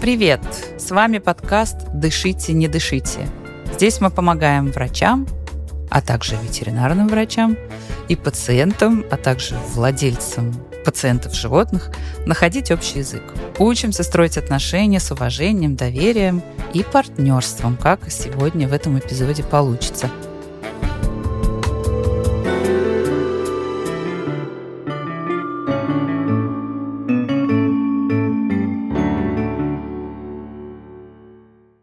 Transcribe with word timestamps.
Привет! 0.00 0.40
С 0.78 0.90
вами 0.90 1.18
подкаст 1.18 1.76
«Дышите, 1.94 2.52
не 2.52 2.68
дышите». 2.68 3.28
Здесь 3.72 4.00
мы 4.00 4.10
помогаем 4.10 4.70
врачам, 4.72 5.26
а 5.90 6.00
также 6.00 6.36
ветеринарным 6.36 7.08
врачам 7.08 7.56
и 8.08 8.16
пациентам, 8.16 9.04
а 9.10 9.16
также 9.16 9.54
владельцам 9.74 10.52
пациентов 10.84 11.34
животных 11.34 11.90
находить 12.26 12.70
общий 12.70 12.98
язык. 12.98 13.22
Учимся 13.58 14.02
строить 14.02 14.36
отношения 14.36 15.00
с 15.00 15.10
уважением, 15.10 15.76
доверием 15.76 16.42
и 16.74 16.82
партнерством, 16.82 17.76
как 17.76 18.10
сегодня 18.10 18.68
в 18.68 18.72
этом 18.72 18.98
эпизоде 18.98 19.42
получится– 19.42 20.10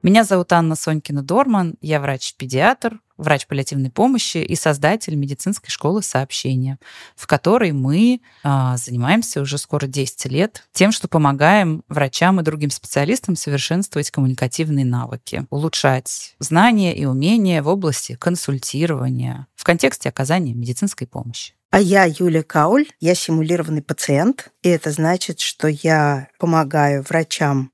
Меня 0.09 0.23
зовут 0.23 0.51
Анна 0.53 0.73
Сонькина-Дорман, 0.73 1.75
я 1.81 1.99
врач-педиатр, 1.99 2.99
врач 3.19 3.45
паллиативной 3.47 3.91
помощи 3.91 4.37
и 4.37 4.55
создатель 4.55 5.15
медицинской 5.15 5.69
школы 5.69 6.01
сообщения, 6.01 6.79
в 7.15 7.27
которой 7.27 7.71
мы 7.71 8.21
а, 8.43 8.77
занимаемся 8.77 9.41
уже 9.41 9.57
скоро 9.57 9.85
10 9.85 10.25
лет 10.25 10.67
тем, 10.73 10.91
что 10.91 11.07
помогаем 11.07 11.83
врачам 11.87 12.39
и 12.39 12.43
другим 12.43 12.71
специалистам 12.71 13.35
совершенствовать 13.35 14.09
коммуникативные 14.09 14.85
навыки, 14.85 15.45
улучшать 15.49 16.35
знания 16.39 16.95
и 16.95 17.05
умения 17.05 17.61
в 17.61 17.67
области 17.67 18.15
консультирования 18.15 19.47
в 19.55 19.63
контексте 19.63 20.09
оказания 20.09 20.53
медицинской 20.53 21.05
помощи. 21.05 21.53
А 21.71 21.79
я 21.79 22.05
Юлия 22.05 22.41
Кауль, 22.41 22.87
я 22.99 23.13
симулированный 23.13 23.83
пациент, 23.83 24.51
и 24.63 24.69
это 24.69 24.91
значит, 24.91 25.39
что 25.39 25.67
я 25.67 26.29
помогаю 26.39 27.03
врачам 27.03 27.71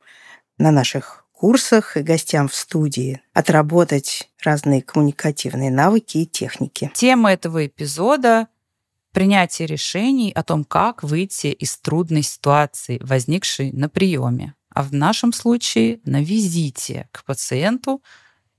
на 0.58 0.72
наших 0.72 1.25
курсах 1.36 1.97
и 1.97 2.02
гостям 2.02 2.47
в 2.47 2.55
студии 2.55 3.22
отработать 3.33 4.30
разные 4.44 4.81
коммуникативные 4.81 5.69
навыки 5.69 6.19
и 6.19 6.25
техники. 6.25 6.92
Тема 6.94 7.33
этого 7.33 7.67
эпизода 7.67 8.47
принятие 9.11 9.67
решений 9.67 10.31
о 10.31 10.44
том, 10.44 10.64
как 10.64 11.03
выйти 11.03 11.47
из 11.47 11.77
трудной 11.77 12.23
ситуации, 12.23 13.00
возникшей 13.02 13.72
на 13.72 13.89
приеме, 13.89 14.55
а 14.69 14.83
в 14.83 14.94
нашем 14.94 15.31
случае 15.31 16.00
на 16.05 16.22
визите 16.22 17.08
к 17.11 17.23
пациенту, 17.23 18.02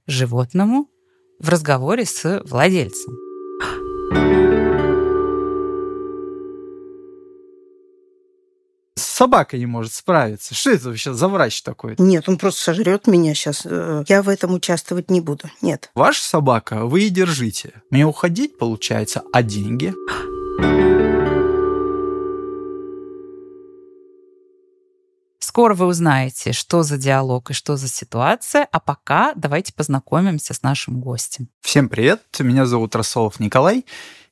животному, 0.07 0.89
в 1.39 1.49
разговоре 1.49 2.07
с 2.07 2.43
владельцем. 2.47 4.56
Собака 9.17 9.57
не 9.57 9.67
может 9.67 9.95
справиться. 9.95 10.55
Что 10.55 10.71
это 10.71 10.89
вообще 10.89 11.15
за 11.15 11.29
врач 11.29 11.63
такой? 11.63 11.95
Нет, 11.99 12.29
он 12.29 12.37
просто 12.37 12.63
сожрет 12.63 13.07
меня 13.07 13.35
сейчас. 13.35 13.63
Э, 13.65 14.05
я 14.09 14.23
в 14.23 14.29
этом 14.29 14.55
участвовать 14.55 15.11
не 15.11 15.21
буду. 15.21 15.51
Нет. 15.63 15.91
Ваша 15.95 16.23
собака, 16.23 16.85
вы 16.85 17.05
и 17.05 17.09
держите. 17.09 17.73
Мне 17.91 18.05
уходить 18.05 18.59
получается, 18.59 19.23
а 19.33 19.43
деньги? 19.43 19.95
Скоро 25.39 25.75
вы 25.75 25.87
узнаете, 25.87 26.53
что 26.53 26.83
за 26.83 26.99
диалог 26.99 27.51
и 27.51 27.55
что 27.55 27.77
за 27.77 27.89
ситуация, 27.89 28.69
а 28.71 28.79
пока 28.79 29.33
давайте 29.35 29.73
познакомимся 29.73 30.53
с 30.53 30.63
нашим 30.63 31.01
гостем. 31.01 31.49
Всем 31.63 31.89
привет, 31.89 32.21
меня 32.41 32.67
зовут 32.67 32.95
Расолов 32.95 33.41
Николай, 33.41 33.87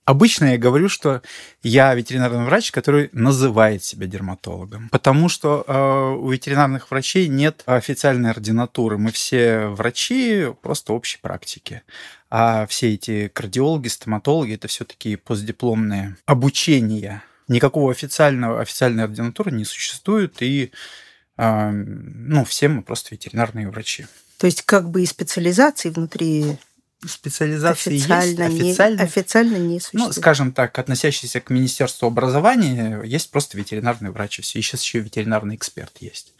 Обычно 0.04 0.52
я 0.52 0.58
говорю, 0.58 0.90
что 0.90 1.22
я 1.62 1.94
ветеринарный 1.94 2.44
врач, 2.44 2.70
который 2.72 3.08
называет 3.12 3.82
себя 3.82 4.06
дерматологом, 4.06 4.90
потому 4.90 5.30
что 5.30 5.64
э, 5.66 6.18
у 6.20 6.28
ветеринарных 6.28 6.90
врачей 6.90 7.26
нет 7.26 7.62
официальной 7.64 8.30
ординатуры. 8.30 8.98
Мы 8.98 9.12
все 9.12 9.68
врачи 9.68 10.48
просто 10.60 10.92
общей 10.92 11.18
практики. 11.22 11.82
А 12.28 12.66
все 12.66 12.92
эти 12.92 13.28
кардиологи, 13.28 13.88
стоматологи 13.88 14.54
это 14.54 14.68
все-таки 14.68 15.16
постдипломные 15.16 16.16
обучения. 16.26 17.22
Никакого 17.48 17.90
официального 17.90 18.60
официальной 18.60 19.04
ординатуры 19.04 19.52
не 19.52 19.64
существует, 19.64 20.42
и 20.42 20.70
э, 21.38 21.70
ну, 21.70 22.44
все 22.44 22.68
мы 22.68 22.82
просто 22.82 23.14
ветеринарные 23.14 23.70
врачи. 23.70 24.06
То 24.36 24.46
есть 24.46 24.62
как 24.62 24.90
бы 24.90 25.02
и 25.02 25.06
специализации 25.06 25.88
внутри 25.88 26.58
специализации 27.08 27.96
официально 27.96 28.42
есть, 28.42 28.60
официально, 28.60 28.96
не, 28.96 29.02
официально 29.02 29.56
не 29.56 29.80
существует. 29.80 30.06
Ну, 30.06 30.12
скажем 30.12 30.52
так, 30.52 30.78
относящийся 30.78 31.40
к 31.40 31.50
Министерству 31.50 32.06
образования, 32.06 33.02
есть 33.02 33.30
просто 33.30 33.56
ветеринарный 33.56 34.10
врач, 34.10 34.38
и 34.38 34.42
сейчас 34.42 34.82
еще 34.82 35.00
ветеринарный 35.00 35.56
эксперт 35.56 35.98
есть. 36.00 36.34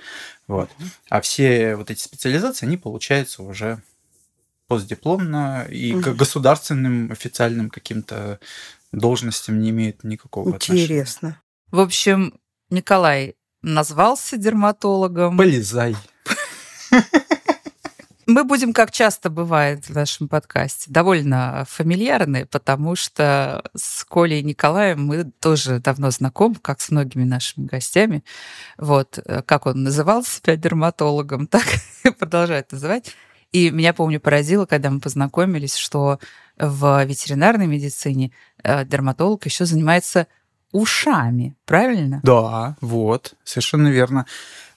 Вот. 0.47 0.71
А 1.09 1.21
все 1.21 1.77
вот 1.77 1.91
эти 1.91 2.01
специализации, 2.01 2.67
они 2.67 2.77
получаются 2.77 3.43
уже 3.43 3.81
постдипломно 4.67 5.67
и 5.69 5.93
к 5.93 6.15
государственным 6.15 7.13
официальным 7.13 7.71
каким-то 7.71 8.41
должностям 8.93 9.61
не 9.61 9.71
имеют 9.71 10.05
никакого 10.05 10.49
Интересно. 10.49 10.65
отношения. 10.65 10.85
Интересно. 10.85 11.41
В 11.71 11.81
общем, 11.81 12.35
Николай 12.71 13.37
назвался 13.63 14.37
дерматологом. 14.37 15.37
Полезай. 15.37 15.97
Мы 18.27 18.45
будем, 18.45 18.73
как 18.73 18.91
часто 18.91 19.29
бывает 19.29 19.87
в 19.89 19.95
нашем 19.95 20.29
подкасте, 20.29 20.91
довольно 20.91 21.65
фамильярны, 21.69 22.47
потому 22.47 22.97
что 22.97 23.63
с 23.77 24.05
Колей 24.05 24.41
и 24.41 24.45
Николаем 24.45 25.05
мы 25.05 25.25
тоже 25.25 25.79
давно 25.81 26.11
знакомы, 26.11 26.57
как 26.57 26.81
с 26.81 26.91
многими 26.91 27.25
нашими 27.25 27.67
гостями. 27.67 28.25
Вот, 28.79 29.19
э, 29.19 29.43
как 29.43 29.67
он 29.67 29.83
называл 29.83 30.25
себя 30.25 30.57
дерматологом, 30.57 31.47
так 31.49 31.65
и 32.05 32.11
продолжает 32.11 32.73
называть. 32.73 33.15
И 33.53 33.71
меня, 33.71 33.93
помню, 33.93 34.21
поразило, 34.21 34.67
когда 34.67 34.91
мы 34.91 35.01
познакомились, 35.01 35.77
что 35.77 36.19
в 36.57 37.05
ветеринарной 37.05 37.67
медицине 37.67 38.33
э, 38.63 38.85
дерматолог 38.85 39.45
еще 39.45 39.67
занимается 39.67 40.27
ушами, 40.73 41.57
правильно? 41.67 42.21
Да, 42.25 42.77
вот, 42.81 43.35
совершенно 43.45 43.89
верно. 43.89 44.27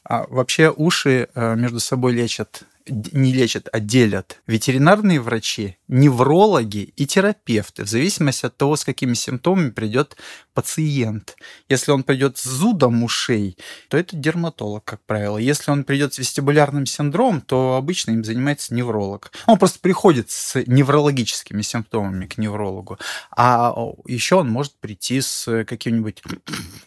А 0.04 0.26
вообще 0.30 0.70
уши 0.70 1.28
э, 1.34 1.56
между 1.56 1.80
собой 1.80 2.14
лечат 2.14 2.64
не 2.88 3.34
лечат, 3.34 3.70
а 3.72 3.80
делят 3.80 4.42
ветеринарные 4.48 5.20
врачи, 5.20 5.78
неврологи 5.88 6.94
и 6.96 7.06
терапевты, 7.06 7.84
в 7.84 7.88
зависимости 7.88 8.46
от 8.46 8.58
того, 8.58 8.76
с 8.76 8.84
какими 8.84 9.14
симптомами 9.14 9.70
придет 9.70 10.18
пациент. 10.54 11.36
Если 11.70 11.92
он 11.92 12.04
придет 12.04 12.38
с 12.38 12.44
зудом 12.44 13.04
ушей, 13.04 13.58
то 13.90 13.98
это 13.98 14.16
дерматолог, 14.16 14.84
как 14.84 15.02
правило. 15.06 15.38
Если 15.38 15.72
он 15.72 15.84
придет 15.84 16.14
с 16.14 16.20
вестибулярным 16.20 16.86
синдромом, 16.86 17.42
то 17.42 17.76
обычно 17.76 18.12
им 18.12 18.24
занимается 18.24 18.74
невролог. 18.74 19.32
Он 19.46 19.58
просто 19.58 19.80
приходит 19.80 20.32
с 20.32 20.62
неврологическими 20.66 21.62
симптомами 21.62 22.26
к 22.26 22.38
неврологу. 22.38 22.98
А 23.36 23.74
еще 24.08 24.36
он 24.36 24.50
может 24.50 24.74
прийти 24.80 25.22
с 25.22 25.64
каким-нибудь 25.66 26.22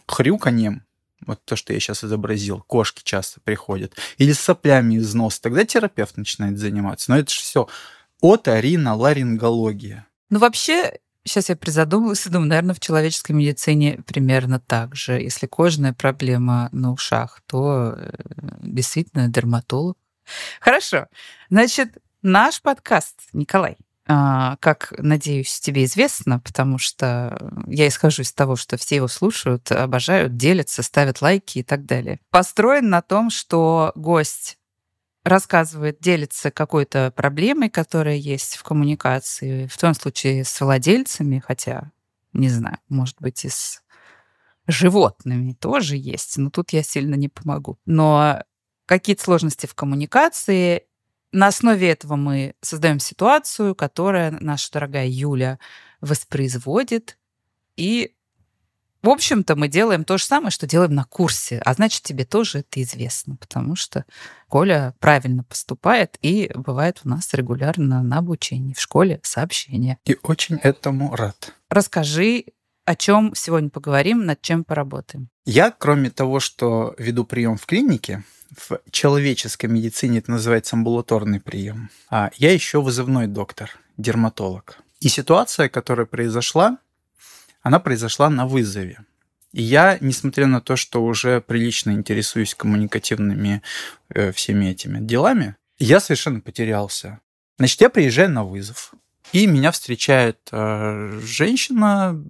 хрюканьем, 0.06 0.82
вот 1.26 1.44
то, 1.44 1.56
что 1.56 1.72
я 1.72 1.80
сейчас 1.80 2.04
изобразил, 2.04 2.60
кошки 2.66 3.02
часто 3.04 3.40
приходят, 3.40 3.94
или 4.18 4.32
с 4.32 4.40
соплями 4.40 4.94
из 4.94 5.14
носа, 5.14 5.40
тогда 5.42 5.64
терапевт 5.64 6.16
начинает 6.16 6.58
заниматься. 6.58 7.10
Но 7.10 7.18
это 7.18 7.30
же 7.32 7.40
все 7.40 7.68
оториноларингология. 8.22 10.06
Ну, 10.30 10.38
вообще, 10.38 10.98
сейчас 11.24 11.48
я 11.48 11.56
призадумалась 11.56 12.26
и 12.26 12.30
думаю, 12.30 12.48
наверное, 12.48 12.74
в 12.74 12.80
человеческой 12.80 13.32
медицине 13.32 14.00
примерно 14.06 14.60
так 14.60 14.94
же. 14.94 15.20
Если 15.20 15.46
кожная 15.46 15.92
проблема 15.92 16.68
на 16.72 16.92
ушах, 16.92 17.42
то 17.46 17.94
э, 17.96 18.12
действительно 18.62 19.28
дерматолог. 19.28 19.96
Хорошо. 20.60 21.06
Значит, 21.50 21.98
наш 22.22 22.62
подкаст, 22.62 23.16
Николай, 23.32 23.76
как, 24.10 24.92
надеюсь, 24.98 25.60
тебе 25.60 25.84
известно, 25.84 26.40
потому 26.40 26.78
что 26.78 27.52
я 27.68 27.86
исхожу 27.86 28.22
из 28.22 28.32
того, 28.32 28.56
что 28.56 28.76
все 28.76 28.96
его 28.96 29.06
слушают, 29.06 29.70
обожают, 29.70 30.36
делятся, 30.36 30.82
ставят 30.82 31.22
лайки 31.22 31.58
и 31.58 31.62
так 31.62 31.84
далее. 31.84 32.18
Построен 32.30 32.88
на 32.88 33.02
том, 33.02 33.30
что 33.30 33.92
гость 33.94 34.58
рассказывает, 35.22 36.00
делится 36.00 36.50
какой-то 36.50 37.12
проблемой, 37.14 37.70
которая 37.70 38.16
есть 38.16 38.56
в 38.56 38.64
коммуникации, 38.64 39.66
в 39.66 39.78
том 39.78 39.94
случае 39.94 40.44
с 40.44 40.60
владельцами, 40.60 41.42
хотя, 41.46 41.92
не 42.32 42.48
знаю, 42.48 42.78
может 42.88 43.16
быть, 43.20 43.44
и 43.44 43.48
с 43.48 43.80
животными 44.66 45.52
тоже 45.52 45.96
есть, 45.96 46.36
но 46.36 46.50
тут 46.50 46.70
я 46.70 46.82
сильно 46.82 47.14
не 47.14 47.28
помогу. 47.28 47.78
Но 47.86 48.42
какие-то 48.86 49.22
сложности 49.22 49.66
в 49.66 49.74
коммуникации, 49.74 50.86
на 51.32 51.46
основе 51.46 51.90
этого 51.90 52.16
мы 52.16 52.54
создаем 52.60 52.98
ситуацию, 52.98 53.74
которая 53.74 54.30
наша 54.40 54.72
дорогая 54.72 55.06
Юля 55.08 55.58
воспроизводит 56.00 57.18
и 57.76 58.14
В 59.02 59.08
общем-то, 59.08 59.56
мы 59.56 59.68
делаем 59.68 60.04
то 60.04 60.18
же 60.18 60.24
самое, 60.24 60.50
что 60.50 60.66
делаем 60.66 60.94
на 60.94 61.04
курсе. 61.04 61.62
А 61.64 61.72
значит, 61.72 62.02
тебе 62.02 62.26
тоже 62.26 62.58
это 62.58 62.82
известно, 62.82 63.36
потому 63.36 63.74
что 63.74 64.04
Коля 64.46 64.94
правильно 64.98 65.42
поступает 65.42 66.18
и 66.20 66.50
бывает 66.54 67.00
у 67.04 67.08
нас 67.08 67.32
регулярно 67.32 68.02
на 68.02 68.18
обучении 68.18 68.74
в 68.74 68.80
школе 68.80 69.20
сообщения. 69.22 69.98
И 70.04 70.18
очень 70.22 70.56
этому 70.56 71.16
рад. 71.16 71.54
Расскажи, 71.70 72.44
о 72.90 72.96
чем 72.96 73.32
сегодня 73.36 73.70
поговорим, 73.70 74.26
над 74.26 74.42
чем 74.42 74.64
поработаем. 74.64 75.28
Я, 75.44 75.70
кроме 75.70 76.10
того, 76.10 76.40
что 76.40 76.92
веду 76.98 77.24
прием 77.24 77.56
в 77.56 77.64
клинике, 77.64 78.24
в 78.50 78.80
человеческой 78.90 79.66
медицине 79.66 80.18
это 80.18 80.32
называется 80.32 80.74
амбулаторный 80.74 81.40
прием, 81.40 81.90
а 82.10 82.32
я 82.36 82.52
еще 82.52 82.82
вызывной 82.82 83.28
доктор, 83.28 83.70
дерматолог. 83.96 84.78
И 84.98 85.08
ситуация, 85.08 85.68
которая 85.68 86.04
произошла, 86.04 86.78
она 87.62 87.78
произошла 87.78 88.28
на 88.28 88.48
вызове. 88.48 89.04
И 89.52 89.62
я, 89.62 89.96
несмотря 90.00 90.48
на 90.48 90.60
то, 90.60 90.74
что 90.74 91.04
уже 91.04 91.40
прилично 91.40 91.92
интересуюсь 91.92 92.56
коммуникативными 92.56 93.62
э, 94.08 94.32
всеми 94.32 94.66
этими 94.66 94.98
делами, 94.98 95.54
я 95.78 96.00
совершенно 96.00 96.40
потерялся. 96.40 97.20
Значит, 97.56 97.82
я 97.82 97.88
приезжаю 97.88 98.30
на 98.30 98.42
вызов, 98.42 98.92
и 99.32 99.46
меня 99.46 99.70
встречает 99.70 100.38
э, 100.50 101.20
женщина, 101.22 102.20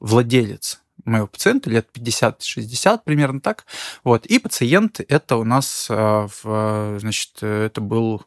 владелец 0.00 0.80
моего 1.04 1.26
пациента, 1.26 1.70
лет 1.70 1.88
50-60, 1.94 3.00
примерно 3.04 3.40
так. 3.40 3.64
Вот. 4.04 4.26
И 4.26 4.38
пациент 4.38 5.00
это 5.06 5.36
у 5.36 5.44
нас, 5.44 5.86
э, 5.90 5.94
в, 6.42 6.98
значит, 6.98 7.42
это 7.42 7.80
был 7.80 8.24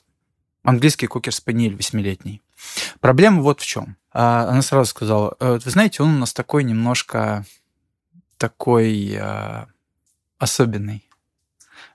английский 0.64 1.08
кокер-спаниель 1.08 1.76
восьмилетний. 1.76 2.42
Проблема 3.00 3.42
вот 3.42 3.62
в 3.62 3.66
чем. 3.66 3.98
А, 4.12 4.48
она 4.50 4.62
сразу 4.62 4.90
сказала, 4.90 5.36
«Э, 5.40 5.60
вы 5.64 5.72
знаете, 5.72 6.04
он 6.04 6.16
у 6.16 6.20
нас 6.20 6.34
такой 6.34 6.64
немножко 6.64 7.46
такой 8.38 9.20
особенный. 10.40 11.08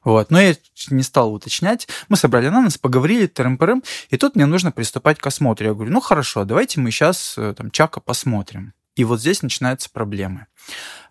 Вот. 0.07 0.31
Но 0.31 0.41
я 0.41 0.55
не 0.91 1.03
стал 1.03 1.35
уточнять. 1.35 1.89
Мы 2.09 2.17
собрали 2.17 2.49
на 2.49 2.63
нас, 2.63 2.79
поговорили, 2.79 3.27
трым-пырым, 3.27 3.83
и 4.09 4.17
тут 4.17 4.37
мне 4.37 4.47
нужно 4.47 4.71
приступать 4.71 5.19
к 5.19 5.27
осмотру. 5.27 5.67
Я 5.67 5.75
говорю, 5.75 5.93
ну 5.93 6.01
хорошо, 6.01 6.45
давайте 6.45 6.79
мы 6.81 6.93
сейчас 6.93 7.35
э, 7.37 7.55
там 7.55 7.73
Чака 7.73 7.99
посмотрим. 7.99 8.73
И 8.95 9.03
вот 9.03 9.19
здесь 9.21 9.43
начинаются 9.43 9.91
проблемы. 9.91 10.47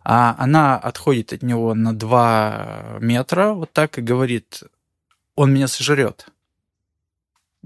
А 0.05 0.35
она 0.39 0.77
отходит 0.77 1.33
от 1.33 1.43
него 1.43 1.73
на 1.73 1.93
2 1.93 2.99
метра 3.01 3.51
вот 3.51 3.73
так 3.73 3.97
и 3.97 4.01
говорит, 4.01 4.63
он 5.35 5.53
меня 5.53 5.67
сожрет 5.67 6.27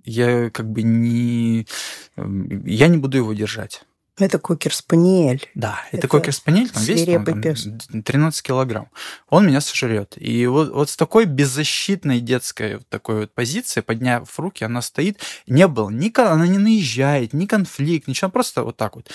я 0.06 0.50
как 0.50 0.70
бы 0.70 0.82
не... 0.82 1.68
Эм, 2.16 2.66
я 2.66 2.88
не 2.88 2.98
буду 2.98 3.18
его 3.18 3.34
держать. 3.34 3.84
Это 4.20 4.38
кокер-спаниель. 4.38 5.48
Да, 5.56 5.80
это, 5.92 5.98
это 5.98 6.08
кокер-спаниель, 6.08 6.70
там 6.70 6.84
весит 6.84 7.08
он, 7.10 7.26
там, 7.26 8.04
13 8.04 8.42
килограмм. 8.42 8.90
Он 9.30 9.48
меня 9.48 9.62
сожрет. 9.62 10.16
И 10.18 10.46
вот, 10.48 10.72
вот 10.72 10.90
с 10.90 10.98
такой 10.98 11.26
беззащитной 11.26 12.20
детской 12.20 12.76
вот 12.76 12.90
такой 12.90 13.22
вот 13.22 13.34
позиции, 13.34 13.82
подняв 13.82 14.40
руки, 14.40 14.64
она 14.64 14.82
стоит. 14.82 15.20
Не 15.48 15.68
было, 15.68 15.90
ни, 15.90 16.12
она 16.20 16.48
не 16.48 16.58
наезжает, 16.58 17.34
ни 17.34 17.46
конфликт, 17.46 18.08
ничего, 18.08 18.30
просто 18.30 18.64
вот 18.64 18.78
так 18.78 18.96
вот. 18.96 19.10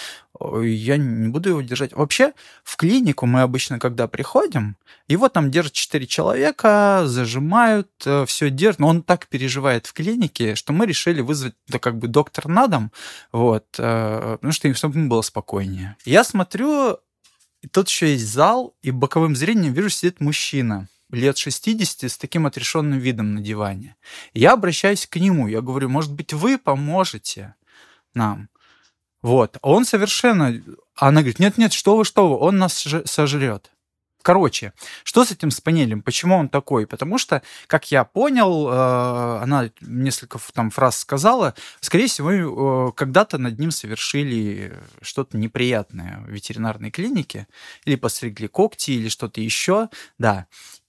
Я 0.63 0.97
не 0.97 1.29
буду 1.29 1.51
его 1.51 1.63
держать. 1.63 1.93
Вообще, 1.93 2.33
в 2.65 2.77
клинику 2.77 3.27
мы 3.27 3.43
обычно, 3.43 3.79
когда 3.79 4.09
приходим, 4.09 4.77
его 5.07 5.29
там 5.29 5.51
держат 5.51 5.75
4 5.75 6.07
человека, 6.07 7.03
зажимают, 7.05 7.91
э, 8.05 8.25
все 8.27 8.51
держат. 8.51 8.81
Но 8.81 8.89
он 8.89 9.03
так 9.03 9.29
переживает 9.29 9.87
в 9.87 9.93
клинике, 9.93 10.55
что 10.55 10.73
мы 10.73 10.87
решили 10.87 11.21
вызвать 11.21 11.55
да, 11.69 11.79
как 11.79 11.99
бы 11.99 12.09
доктор 12.09 12.49
на 12.49 12.67
дом, 12.67 12.91
вот, 13.33 13.67
э, 13.79 14.37
потому 14.41 14.53
что 14.53 14.75
чтобы 14.75 14.94
ему 14.95 15.09
было 15.09 15.23
спокойнее. 15.23 15.97
Я 16.05 16.25
смотрю, 16.25 16.99
и 17.63 17.69
тут 17.69 17.89
еще 17.89 18.13
есть 18.13 18.27
зал, 18.27 18.75
и 18.83 18.91
боковым 18.91 19.37
зрением 19.37 19.73
вижу, 19.73 19.91
сидит 19.91 20.21
мужчина 20.21 20.89
лет 21.11 21.39
60 21.39 22.11
с 22.11 22.19
таким 22.19 22.47
отрешенным 22.47 22.99
видом 22.99 23.35
на 23.35 23.41
диване. 23.41 23.97
Я 24.33 24.53
обращаюсь 24.53 25.07
к 25.07 25.17
нему, 25.17 25.49
я 25.49 25.61
говорю, 25.61 25.89
может 25.89 26.13
быть, 26.13 26.33
вы 26.33 26.59
поможете 26.59 27.55
нам? 28.15 28.49
Вот. 29.23 29.59
Он 29.63 29.85
совершенно... 29.85 30.63
Она 30.97 31.21
говорит, 31.21 31.39
нет-нет, 31.39 31.73
что 31.73 31.97
вы, 31.97 32.05
что 32.05 32.29
вы, 32.29 32.37
он 32.37 32.59
нас 32.59 32.87
сожрет. 33.07 33.71
Короче, 34.25 34.73
что 35.03 35.23
с 35.23 35.33
этим 35.33 35.51
спанелем? 35.51 36.01
Почему 36.01 36.39
он 36.39 36.49
такой? 36.49 36.87
Потому 36.87 37.19
что, 37.19 37.43
как 37.67 37.91
я 37.91 38.05
понял, 38.05 38.71
э, 38.71 39.43
она 39.43 39.71
несколько 39.83 40.39
там 40.55 40.71
фраз 40.71 40.97
сказала, 40.97 41.55
скорее 41.81 42.07
всего, 42.07 42.89
э, 42.89 42.93
когда-то 42.93 43.37
над 43.37 43.59
ним 43.59 43.71
совершили 43.71 44.79
что-то 45.03 45.37
неприятное 45.37 46.25
в 46.27 46.31
ветеринарной 46.31 46.91
клинике, 46.91 47.47
или 47.85 47.97
постригли 47.97 48.47
когти, 48.47 48.93
или 48.93 49.11
что-то 49.11 49.43
еще, 49.43 49.91
да 50.17 50.47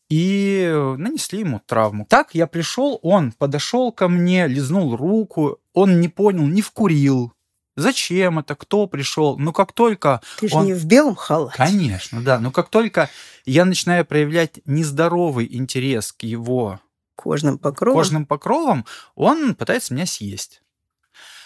и 0.08 0.72
нанесли 0.98 1.40
ему 1.40 1.60
травму. 1.66 2.06
Так 2.08 2.36
я 2.36 2.48
пришел, 2.48 3.00
он 3.02 3.32
подошел 3.32 3.92
ко 3.92 4.08
мне, 4.08 4.48
лизнул 4.48 4.96
руку, 4.96 5.60
он 5.74 6.00
не 6.00 6.10
понял, 6.10 6.46
не 6.46 6.62
вкурил, 6.62 7.34
Зачем 7.75 8.39
это? 8.39 8.56
Кто 8.56 8.88
пришел? 8.88 9.38
Ну, 9.38 9.51
как 9.51 9.74
только... 9.74 10.22
Ты 10.39 10.48
же 10.48 10.56
он... 10.56 10.66
не 10.66 10.74
в 10.74 10.86
белом 10.86 11.16
халате. 11.16 11.57
Конечно, 11.57 12.22
да. 12.22 12.39
Но 12.39 12.51
как 12.51 12.69
только 12.69 13.10
я 13.45 13.66
начинаю 13.66 14.06
проявлять 14.06 14.60
нездоровый 14.66 15.48
интерес 15.51 16.13
к 16.13 16.24
его 16.24 16.80
кожным 17.16 17.57
покровам, 17.57 17.98
кожным 17.98 18.25
покровам 18.25 18.86
он 19.16 19.56
пытается 19.56 19.94
меня 19.94 20.06
съесть. 20.06 20.62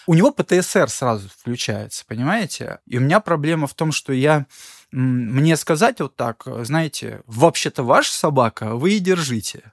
У 0.06 0.14
него 0.14 0.32
ПТСР 0.32 0.88
сразу 0.88 1.28
включается, 1.28 2.04
понимаете? 2.06 2.80
И 2.86 2.98
у 2.98 3.00
меня 3.00 3.20
проблема 3.20 3.66
в 3.66 3.74
том, 3.74 3.92
что 3.92 4.12
я 4.12 4.46
мне 4.90 5.56
сказать 5.56 6.00
вот 6.00 6.16
так, 6.16 6.44
знаете, 6.62 7.22
вообще-то 7.26 7.82
ваша 7.84 8.12
собака, 8.12 8.74
вы 8.74 8.94
и 8.94 8.98
держите 8.98 9.72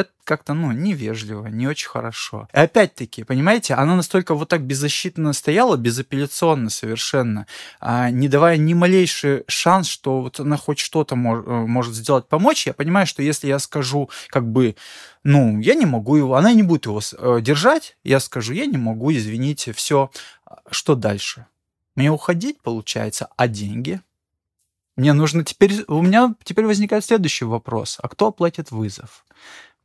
это 0.00 0.10
как-то, 0.24 0.54
ну, 0.54 0.72
невежливо, 0.72 1.46
не 1.46 1.66
очень 1.66 1.88
хорошо. 1.88 2.48
И 2.52 2.56
опять-таки, 2.56 3.24
понимаете, 3.24 3.74
она 3.74 3.96
настолько 3.96 4.34
вот 4.34 4.48
так 4.48 4.62
беззащитно 4.62 5.32
стояла, 5.32 5.76
безапелляционно 5.76 6.70
совершенно, 6.70 7.46
а, 7.80 8.10
не 8.10 8.28
давая 8.28 8.56
ни 8.56 8.74
малейший 8.74 9.44
шанс, 9.48 9.88
что 9.88 10.22
вот 10.22 10.40
она 10.40 10.56
хоть 10.56 10.78
что-то 10.78 11.16
мож, 11.16 11.44
э, 11.46 11.50
может 11.50 11.94
сделать, 11.94 12.28
помочь. 12.28 12.66
Я 12.66 12.74
понимаю, 12.74 13.06
что 13.06 13.22
если 13.22 13.48
я 13.48 13.58
скажу, 13.58 14.10
как 14.28 14.46
бы, 14.50 14.76
ну, 15.24 15.60
я 15.60 15.74
не 15.74 15.86
могу 15.86 16.16
его, 16.16 16.36
она 16.36 16.52
не 16.52 16.62
будет 16.62 16.86
его 16.86 17.00
э, 17.00 17.40
держать, 17.40 17.96
я 18.04 18.20
скажу, 18.20 18.52
я 18.52 18.66
не 18.66 18.78
могу, 18.78 19.12
извините, 19.12 19.72
все. 19.72 20.10
Что 20.70 20.94
дальше? 20.94 21.46
Мне 21.96 22.10
уходить, 22.10 22.60
получается, 22.62 23.28
а 23.36 23.48
деньги? 23.48 24.00
Мне 24.96 25.12
нужно 25.12 25.44
теперь... 25.44 25.82
У 25.88 26.02
меня 26.02 26.34
теперь 26.44 26.66
возникает 26.66 27.04
следующий 27.04 27.46
вопрос. 27.46 27.98
А 28.02 28.08
кто 28.08 28.26
оплатит 28.26 28.70
вызов? 28.70 29.24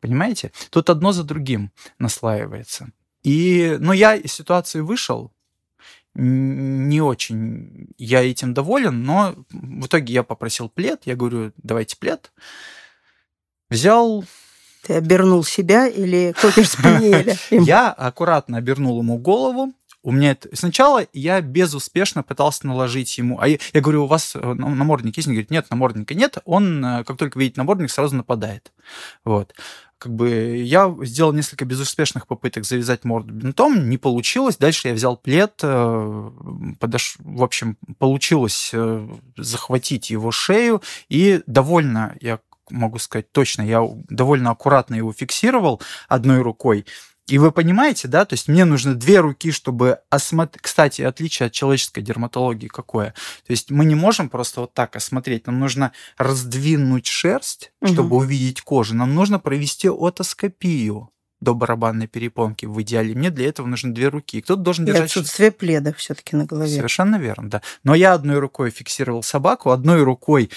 Понимаете? 0.05 0.51
Тут 0.69 0.91
одно 0.91 1.13
за 1.13 1.23
другим 1.23 1.71
наслаивается. 1.97 2.89
И, 3.23 3.75
ну, 3.79 3.91
я 3.91 4.13
из 4.13 4.33
ситуации 4.33 4.81
вышел, 4.81 5.31
не 6.13 7.01
очень 7.01 7.87
я 7.97 8.23
этим 8.23 8.53
доволен, 8.53 9.03
но 9.03 9.33
в 9.49 9.87
итоге 9.87 10.13
я 10.13 10.21
попросил 10.21 10.69
плед, 10.69 11.01
я 11.05 11.15
говорю, 11.15 11.53
давайте 11.57 11.97
плед. 11.97 12.31
Взял... 13.71 14.23
Ты 14.83 14.93
обернул 14.93 15.43
себя 15.43 15.87
или 15.87 16.35
кокер 16.39 16.67
спаниеля? 16.67 17.35
Я 17.49 17.91
аккуратно 17.91 18.59
обернул 18.59 19.01
ему 19.01 19.17
голову, 19.17 19.73
у 20.03 20.11
меня 20.11 20.31
это... 20.31 20.55
Сначала 20.55 21.07
я 21.13 21.41
безуспешно 21.41 22.21
пытался 22.21 22.67
наложить 22.67 23.17
ему... 23.17 23.39
А 23.41 23.47
я, 23.47 23.57
я 23.73 23.81
говорю, 23.81 24.03
у 24.03 24.07
вас 24.07 24.35
э, 24.35 24.53
намордник 24.53 25.17
есть? 25.17 25.27
Он 25.27 25.33
говорит, 25.33 25.49
нет, 25.49 25.65
намордника 25.71 26.13
нет. 26.13 26.37
Он, 26.45 26.85
э, 26.85 27.03
как 27.03 27.17
только 27.17 27.39
видит 27.39 27.57
намордник, 27.57 27.89
сразу 27.89 28.15
нападает. 28.15 28.71
Вот 29.23 29.55
как 30.05 30.13
бы 30.13 30.57
я 30.57 30.95
сделал 31.01 31.33
несколько 31.33 31.65
безуспешных 31.65 32.27
попыток 32.27 32.63
завязать 32.63 33.05
морду 33.05 33.33
бинтом, 33.33 33.89
не 33.89 33.97
получилось. 33.97 34.55
Дальше 34.55 34.89
я 34.89 34.93
взял 34.93 35.17
плед, 35.17 35.61
э, 35.63 36.31
подош... 36.79 37.15
в 37.17 37.41
общем, 37.41 37.75
получилось 37.97 38.69
э, 38.71 39.09
захватить 39.35 40.11
его 40.11 40.29
шею, 40.29 40.83
и 41.09 41.41
довольно, 41.47 42.15
я 42.21 42.37
могу 42.69 42.99
сказать 42.99 43.31
точно, 43.31 43.63
я 43.63 43.81
довольно 44.07 44.51
аккуратно 44.51 44.93
его 44.93 45.11
фиксировал 45.11 45.81
одной 46.07 46.41
рукой, 46.43 46.85
и 47.27 47.39
вы 47.39 47.51
понимаете, 47.51 48.07
да, 48.07 48.25
то 48.25 48.33
есть 48.33 48.47
мне 48.47 48.65
нужны 48.65 48.93
две 48.93 49.19
руки, 49.19 49.51
чтобы 49.51 49.99
осмотреть. 50.11 50.61
Кстати, 50.61 51.01
отличие 51.01 51.47
от 51.47 51.53
человеческой 51.53 52.01
дерматологии 52.01 52.67
какое? 52.67 53.15
То 53.45 53.51
есть 53.51 53.71
мы 53.71 53.85
не 53.85 53.95
можем 53.95 54.29
просто 54.29 54.61
вот 54.61 54.73
так 54.73 54.95
осмотреть. 54.95 55.47
Нам 55.47 55.59
нужно 55.59 55.91
раздвинуть 56.17 57.07
шерсть, 57.07 57.71
чтобы 57.83 58.17
угу. 58.17 58.25
увидеть 58.25 58.61
кожу. 58.61 58.93
Нам 58.93 59.15
нужно 59.15 59.39
провести 59.39 59.89
отоскопию 59.89 61.09
до 61.41 61.53
барабанной 61.53 62.07
перепонки 62.07 62.65
в 62.65 62.81
идеале. 62.81 63.15
Мне 63.15 63.29
для 63.29 63.47
этого 63.47 63.67
нужны 63.67 63.93
две 63.93 64.07
руки. 64.07 64.41
Кто-то 64.41 64.61
должен 64.61 64.85
держать... 64.85 65.03
И 65.03 65.05
отсутствие 65.05 65.51
пледа 65.51 65.93
все 65.93 66.13
таки 66.13 66.35
на 66.35 66.45
голове. 66.45 66.75
Совершенно 66.75 67.17
верно, 67.17 67.49
да. 67.49 67.61
Но 67.83 67.95
я 67.95 68.13
одной 68.13 68.39
рукой 68.39 68.69
фиксировал 68.69 69.23
собаку, 69.23 69.71
одной 69.71 70.03
рукой 70.03 70.51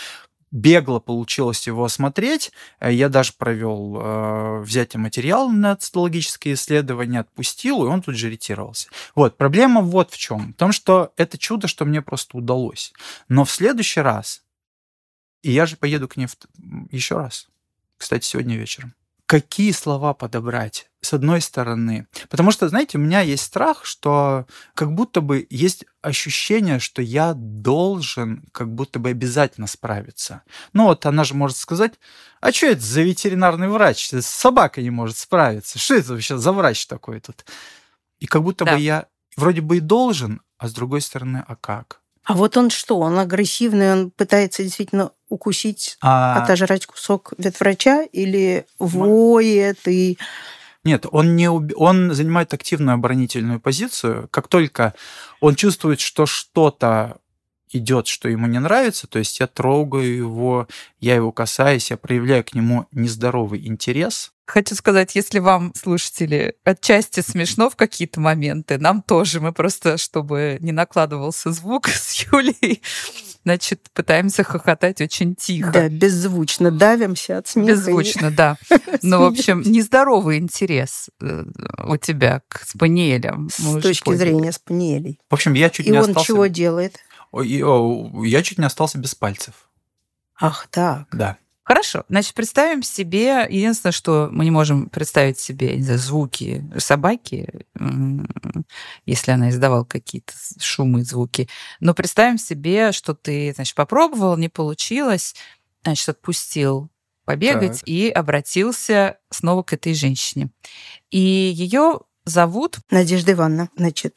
бегло 0.50 0.98
получилось 1.00 1.66
его 1.66 1.84
осмотреть. 1.84 2.52
Э, 2.80 2.92
я 2.92 3.08
даже 3.08 3.32
провел 3.32 3.98
э, 4.00 4.60
взятие 4.60 5.00
материала 5.00 5.50
на 5.50 5.76
цитологические 5.76 6.54
исследования, 6.54 7.20
отпустил, 7.20 7.84
и 7.84 7.88
он 7.88 8.02
тут 8.02 8.16
же 8.16 8.30
ретировался. 8.30 8.88
Вот, 9.14 9.36
проблема 9.36 9.80
вот 9.80 10.12
в 10.12 10.18
чем. 10.18 10.52
В 10.52 10.56
том, 10.56 10.72
что 10.72 11.12
это 11.16 11.38
чудо, 11.38 11.68
что 11.68 11.84
мне 11.84 12.02
просто 12.02 12.36
удалось. 12.36 12.92
Но 13.28 13.44
в 13.44 13.50
следующий 13.50 14.00
раз, 14.00 14.42
и 15.42 15.50
я 15.52 15.66
же 15.66 15.76
поеду 15.76 16.08
к 16.08 16.16
ней 16.16 16.26
в... 16.26 16.36
еще 16.90 17.16
раз, 17.16 17.48
кстати, 17.96 18.24
сегодня 18.24 18.56
вечером, 18.56 18.94
какие 19.28 19.72
слова 19.72 20.14
подобрать? 20.14 20.88
с 21.00 21.12
одной 21.12 21.40
стороны. 21.40 22.06
Потому 22.28 22.50
что, 22.50 22.68
знаете, 22.68 22.98
у 22.98 23.00
меня 23.00 23.20
есть 23.20 23.44
страх, 23.44 23.84
что 23.84 24.46
как 24.74 24.92
будто 24.92 25.20
бы 25.20 25.46
есть 25.48 25.84
ощущение, 26.02 26.80
что 26.80 27.02
я 27.02 27.34
должен 27.34 28.44
как 28.52 28.74
будто 28.74 28.98
бы 28.98 29.10
обязательно 29.10 29.66
справиться. 29.66 30.42
Ну 30.72 30.84
вот 30.84 31.06
она 31.06 31.24
же 31.24 31.34
может 31.34 31.56
сказать, 31.56 31.94
а 32.40 32.50
что 32.52 32.66
это 32.66 32.80
за 32.80 33.02
ветеринарный 33.02 33.68
врач? 33.68 34.10
Собака 34.20 34.82
не 34.82 34.90
может 34.90 35.16
справиться. 35.16 35.78
Что 35.78 35.94
это 35.94 36.14
вообще 36.14 36.36
за 36.36 36.52
врач 36.52 36.86
такой 36.86 37.20
тут? 37.20 37.44
И 38.18 38.26
как 38.26 38.42
будто 38.42 38.64
да. 38.64 38.74
бы 38.74 38.80
я 38.80 39.06
вроде 39.36 39.60
бы 39.60 39.76
и 39.76 39.80
должен, 39.80 40.42
а 40.58 40.68
с 40.68 40.72
другой 40.72 41.00
стороны, 41.00 41.44
а 41.46 41.54
как? 41.54 42.00
А 42.24 42.34
вот 42.34 42.56
он 42.56 42.70
что? 42.70 42.98
Он 42.98 43.18
агрессивный, 43.18 43.92
он 43.92 44.10
пытается 44.10 44.62
действительно 44.62 45.12
укусить, 45.28 45.96
а... 46.00 46.42
отожрать 46.42 46.86
кусок 46.86 47.32
ветврача 47.38 48.02
или 48.04 48.66
воет 48.78 49.78
и... 49.86 50.18
Нет, 50.84 51.06
он, 51.10 51.36
не 51.36 51.48
уб... 51.48 51.72
он 51.76 52.14
занимает 52.14 52.54
активную 52.54 52.94
оборонительную 52.94 53.60
позицию. 53.60 54.28
Как 54.30 54.48
только 54.48 54.94
он 55.40 55.54
чувствует, 55.54 56.00
что 56.00 56.26
что-то 56.26 57.18
идет, 57.72 58.06
что 58.06 58.28
ему 58.28 58.46
не 58.46 58.58
нравится, 58.58 59.06
то 59.06 59.18
есть 59.18 59.40
я 59.40 59.46
трогаю 59.46 60.16
его, 60.16 60.68
я 61.00 61.14
его 61.14 61.32
касаюсь, 61.32 61.90
я 61.90 61.96
проявляю 61.96 62.44
к 62.44 62.54
нему 62.54 62.86
нездоровый 62.92 63.66
интерес. 63.66 64.32
Хочу 64.46 64.74
сказать, 64.74 65.14
если 65.14 65.40
вам, 65.40 65.74
слушатели, 65.74 66.54
отчасти 66.64 67.20
смешно 67.20 67.68
в 67.68 67.76
какие-то 67.76 68.18
моменты, 68.18 68.78
нам 68.78 69.02
тоже, 69.02 69.40
мы 69.40 69.52
просто, 69.52 69.98
чтобы 69.98 70.56
не 70.60 70.72
накладывался 70.72 71.52
звук 71.52 71.88
с 71.88 72.24
Юлей, 72.32 72.82
значит, 73.44 73.88
пытаемся 73.92 74.44
хохотать 74.44 75.02
очень 75.02 75.34
тихо. 75.34 75.70
Да, 75.72 75.88
беззвучно 75.90 76.70
давимся 76.70 77.38
от 77.38 77.48
смеха. 77.48 77.72
Беззвучно, 77.72 78.30
да. 78.30 78.56
Ну, 79.02 79.20
в 79.20 79.24
общем, 79.24 79.62
нездоровый 79.64 80.38
интерес 80.38 81.08
э, 81.20 81.44
у 81.86 81.96
тебя 81.98 82.42
к 82.48 82.64
спаниелям. 82.66 83.48
С 83.50 83.80
точки 83.80 84.14
зрения 84.14 84.50
спаниелей. 84.50 85.18
В 85.30 85.34
общем, 85.34 85.52
я 85.52 85.70
чуть 85.70 85.86
И 85.86 85.90
не 85.90 85.98
он 85.98 86.08
остался... 86.10 86.26
чего 86.26 86.46
делает? 86.46 86.98
Я 87.32 88.42
чуть 88.42 88.58
не 88.58 88.64
остался 88.64 88.98
без 88.98 89.14
пальцев. 89.14 89.68
Ах 90.40 90.68
так. 90.70 91.08
Да. 91.12 91.36
Хорошо, 91.68 92.04
значит, 92.08 92.32
представим 92.32 92.82
себе, 92.82 93.46
единственное, 93.46 93.92
что 93.92 94.30
мы 94.32 94.44
не 94.44 94.50
можем 94.50 94.88
представить 94.88 95.38
себе 95.38 95.76
не 95.76 95.82
знаю, 95.82 95.98
звуки 95.98 96.64
собаки, 96.78 97.66
если 99.04 99.32
она 99.32 99.50
издавала 99.50 99.84
какие-то 99.84 100.32
шумы, 100.58 101.04
звуки, 101.04 101.46
но 101.80 101.92
представим 101.92 102.38
себе, 102.38 102.92
что 102.92 103.12
ты, 103.12 103.52
значит, 103.54 103.74
попробовал, 103.74 104.38
не 104.38 104.48
получилось, 104.48 105.34
значит, 105.82 106.08
отпустил 106.08 106.88
побегать 107.26 107.80
так. 107.80 107.88
и 107.88 108.08
обратился 108.08 109.18
снова 109.28 109.62
к 109.62 109.74
этой 109.74 109.92
женщине. 109.92 110.48
И 111.10 111.18
ее 111.18 112.00
зовут... 112.24 112.78
Надежда 112.90 113.32
Ивановна. 113.32 113.68
Значит, 113.76 114.14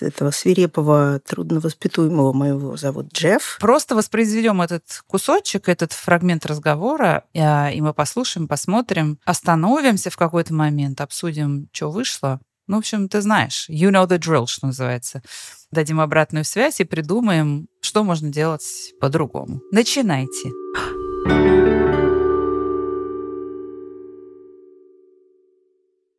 этого 0.00 0.30
свирепого, 0.30 1.20
трудновоспитуемого 1.20 2.32
моего 2.32 2.76
зовут 2.76 3.12
Джефф. 3.12 3.58
Просто 3.60 3.94
воспроизведем 3.94 4.62
этот 4.62 5.02
кусочек, 5.06 5.68
этот 5.68 5.92
фрагмент 5.92 6.46
разговора, 6.46 7.24
а, 7.36 7.70
и 7.70 7.80
мы 7.80 7.92
послушаем, 7.92 8.48
посмотрим, 8.48 9.18
остановимся 9.24 10.10
в 10.10 10.16
какой-то 10.16 10.54
момент, 10.54 11.00
обсудим, 11.00 11.68
что 11.72 11.90
вышло. 11.90 12.40
Ну, 12.68 12.76
в 12.76 12.78
общем, 12.78 13.08
ты 13.08 13.20
знаешь, 13.20 13.68
you 13.68 13.90
know 13.90 14.06
the 14.06 14.18
drill, 14.18 14.46
что 14.46 14.66
называется. 14.66 15.22
Дадим 15.72 16.00
обратную 16.00 16.44
связь 16.44 16.80
и 16.80 16.84
придумаем, 16.84 17.66
что 17.80 18.04
можно 18.04 18.30
делать 18.30 18.94
по-другому. 19.00 19.60
Начинайте. 19.72 20.52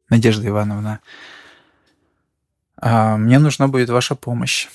Надежда 0.09 0.47
Ивановна, 0.47 0.99
мне 3.17 3.39
нужна 3.39 3.67
будет 3.67 3.89
ваша 3.89 4.15
помощь. 4.15 4.67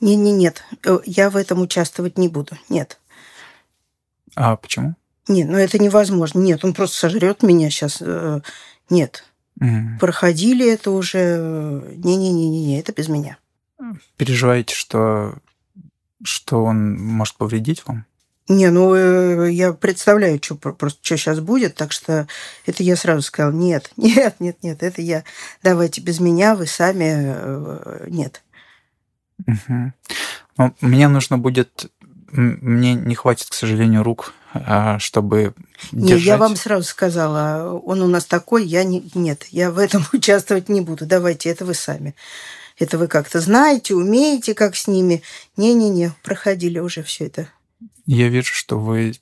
Не, 0.00 0.16
не, 0.16 0.32
нет, 0.32 0.62
э, 0.84 0.98
я 1.04 1.30
в 1.30 1.36
этом 1.36 1.60
участвовать 1.62 2.18
не 2.18 2.28
буду. 2.28 2.56
Нет. 2.68 3.00
А 4.34 4.56
почему? 4.56 4.94
Нет, 5.28 5.48
ну 5.48 5.56
это 5.56 5.78
невозможно. 5.78 6.38
Нет, 6.38 6.64
он 6.64 6.74
просто 6.74 6.96
сожрет 6.98 7.42
меня 7.42 7.70
сейчас. 7.70 7.98
Э, 8.00 8.40
нет. 8.90 9.24
Mm. 9.60 9.98
Проходили 9.98 10.70
это 10.70 10.90
уже. 10.90 11.94
Не-не-не-не, 11.96 12.78
это 12.78 12.92
без 12.92 13.08
меня. 13.08 13.38
Переживаете, 14.16 14.74
что 14.74 15.38
что 16.22 16.64
он 16.64 16.96
может 16.96 17.36
повредить 17.36 17.86
вам? 17.86 18.04
Не, 18.48 18.70
ну 18.70 18.94
э, 18.94 19.50
я 19.50 19.72
представляю, 19.72 20.38
что 20.40 20.54
просто 20.54 21.00
что 21.02 21.16
сейчас 21.16 21.40
будет, 21.40 21.74
так 21.74 21.90
что 21.90 22.28
это 22.64 22.82
я 22.84 22.94
сразу 22.94 23.22
сказала, 23.22 23.52
нет, 23.52 23.90
нет, 23.96 24.36
нет, 24.38 24.58
нет, 24.62 24.82
это 24.82 25.02
я, 25.02 25.24
давайте 25.64 26.00
без 26.00 26.20
меня, 26.20 26.54
вы 26.54 26.66
сами, 26.66 27.12
э, 27.12 28.06
нет. 28.08 28.42
Угу. 29.46 29.92
Ну, 30.58 30.74
мне 30.80 31.08
нужно 31.08 31.38
будет, 31.38 31.90
мне 32.30 32.94
не 32.94 33.14
хватит, 33.16 33.48
к 33.50 33.54
сожалению, 33.54 34.04
рук, 34.04 34.32
а, 34.54 34.98
чтобы 35.00 35.54
не, 35.90 36.08
держать. 36.08 36.26
я 36.26 36.36
вам 36.38 36.56
сразу 36.56 36.84
сказала, 36.84 37.72
он 37.84 38.00
у 38.00 38.06
нас 38.06 38.24
такой, 38.24 38.64
я 38.64 38.84
не, 38.84 39.10
нет, 39.14 39.46
я 39.50 39.72
в 39.72 39.78
этом 39.78 40.04
участвовать 40.12 40.68
не 40.68 40.80
буду, 40.80 41.04
давайте, 41.04 41.50
это 41.50 41.64
вы 41.64 41.74
сами. 41.74 42.14
Это 42.78 42.98
вы 42.98 43.08
как-то 43.08 43.40
знаете, 43.40 43.94
умеете, 43.94 44.54
как 44.54 44.76
с 44.76 44.86
ними. 44.86 45.22
Не-не-не, 45.56 46.12
проходили 46.22 46.78
уже 46.78 47.02
все 47.02 47.24
это. 47.24 47.48
Я 48.06 48.28
вижу, 48.28 48.54
что 48.54 48.78
вы 48.78 49.14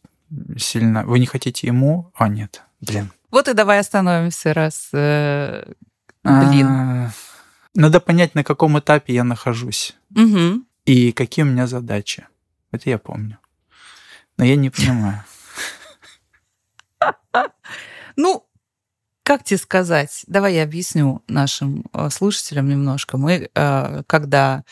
сильно... 0.57 1.05
Вы 1.05 1.19
не 1.19 1.27
хотите 1.27 1.67
ему? 1.67 2.13
А, 2.15 2.29
нет. 2.29 2.63
Блин. 2.81 3.13
Вот 3.31 3.49
и 3.49 3.55
давай 3.55 3.81
остановимся, 3.81 4.55
раз... 4.55 4.91
Э, 4.93 5.73
блин. 6.23 6.67
А, 6.67 7.11
надо 7.75 8.01
понять, 8.01 8.35
на 8.35 8.45
каком 8.45 8.79
этапе 8.79 9.15
я 9.15 9.25
нахожусь. 9.25 9.97
Угу. 10.15 10.65
И 10.87 11.13
какие 11.13 11.45
у 11.45 11.49
меня 11.49 11.67
задачи. 11.67 12.27
Это 12.71 12.91
я 12.91 12.99
помню. 12.99 13.39
Но 14.37 14.45
я 14.45 14.57
не 14.57 14.71
понимаю. 14.71 15.25
Ну, 18.17 18.47
как 19.25 19.43
тебе 19.43 19.59
сказать? 19.59 20.23
Давай 20.29 20.55
я 20.55 20.63
объясню 20.63 21.25
нашим 21.27 21.85
э, 21.93 22.11
слушателям 22.11 22.69
немножко. 22.69 23.19
Мы, 23.19 23.51
э, 23.53 24.03
когда 24.07 24.63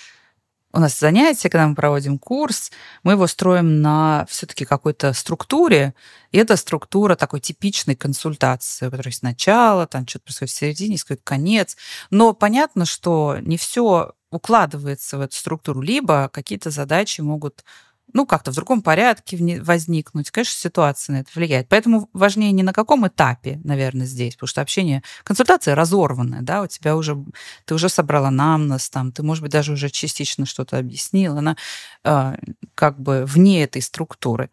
у 0.72 0.78
нас 0.78 0.98
занятия, 0.98 1.50
когда 1.50 1.66
мы 1.66 1.74
проводим 1.74 2.18
курс, 2.18 2.70
мы 3.02 3.12
его 3.12 3.26
строим 3.26 3.82
на 3.82 4.26
все-таки 4.28 4.64
какой-то 4.64 5.12
структуре, 5.12 5.94
и 6.30 6.38
эта 6.38 6.56
структура 6.56 7.14
такой 7.14 7.40
типичной 7.40 7.94
консультации, 7.94 8.86
у 8.86 8.90
которой 8.90 9.08
есть 9.08 9.22
начало, 9.22 9.86
там 9.86 10.06
что-то 10.06 10.24
происходит 10.24 10.52
в 10.52 10.56
середине, 10.56 10.92
есть 10.92 11.04
какой-то 11.04 11.24
конец. 11.24 11.76
Но 12.10 12.32
понятно, 12.32 12.86
что 12.86 13.36
не 13.40 13.56
все 13.56 14.12
укладывается 14.30 15.18
в 15.18 15.20
эту 15.20 15.36
структуру, 15.36 15.82
либо 15.82 16.30
какие-то 16.32 16.70
задачи 16.70 17.20
могут 17.20 17.64
ну, 18.12 18.26
как-то 18.26 18.50
в 18.50 18.54
другом 18.54 18.82
порядке 18.82 19.60
возникнуть. 19.62 20.30
Конечно, 20.30 20.54
ситуация 20.54 21.14
на 21.14 21.20
это 21.20 21.30
влияет. 21.34 21.68
Поэтому 21.68 22.08
важнее 22.12 22.52
не 22.52 22.62
на 22.62 22.72
каком 22.72 23.06
этапе, 23.06 23.60
наверное, 23.64 24.06
здесь, 24.06 24.34
потому 24.34 24.48
что 24.48 24.60
общение, 24.60 25.02
консультация 25.24 25.74
разорванная, 25.74 26.42
да, 26.42 26.62
у 26.62 26.66
тебя 26.66 26.96
уже, 26.96 27.16
ты 27.64 27.74
уже 27.74 27.88
собрала 27.88 28.30
намнос, 28.30 28.90
там, 28.90 29.12
ты, 29.12 29.22
может 29.22 29.42
быть, 29.42 29.52
даже 29.52 29.72
уже 29.72 29.88
частично 29.90 30.46
что-то 30.46 30.78
объяснила, 30.78 31.38
она 31.38 31.56
э, 32.04 32.34
как 32.74 33.00
бы 33.00 33.24
вне 33.26 33.62
этой 33.64 33.82
структуры. 33.82 34.50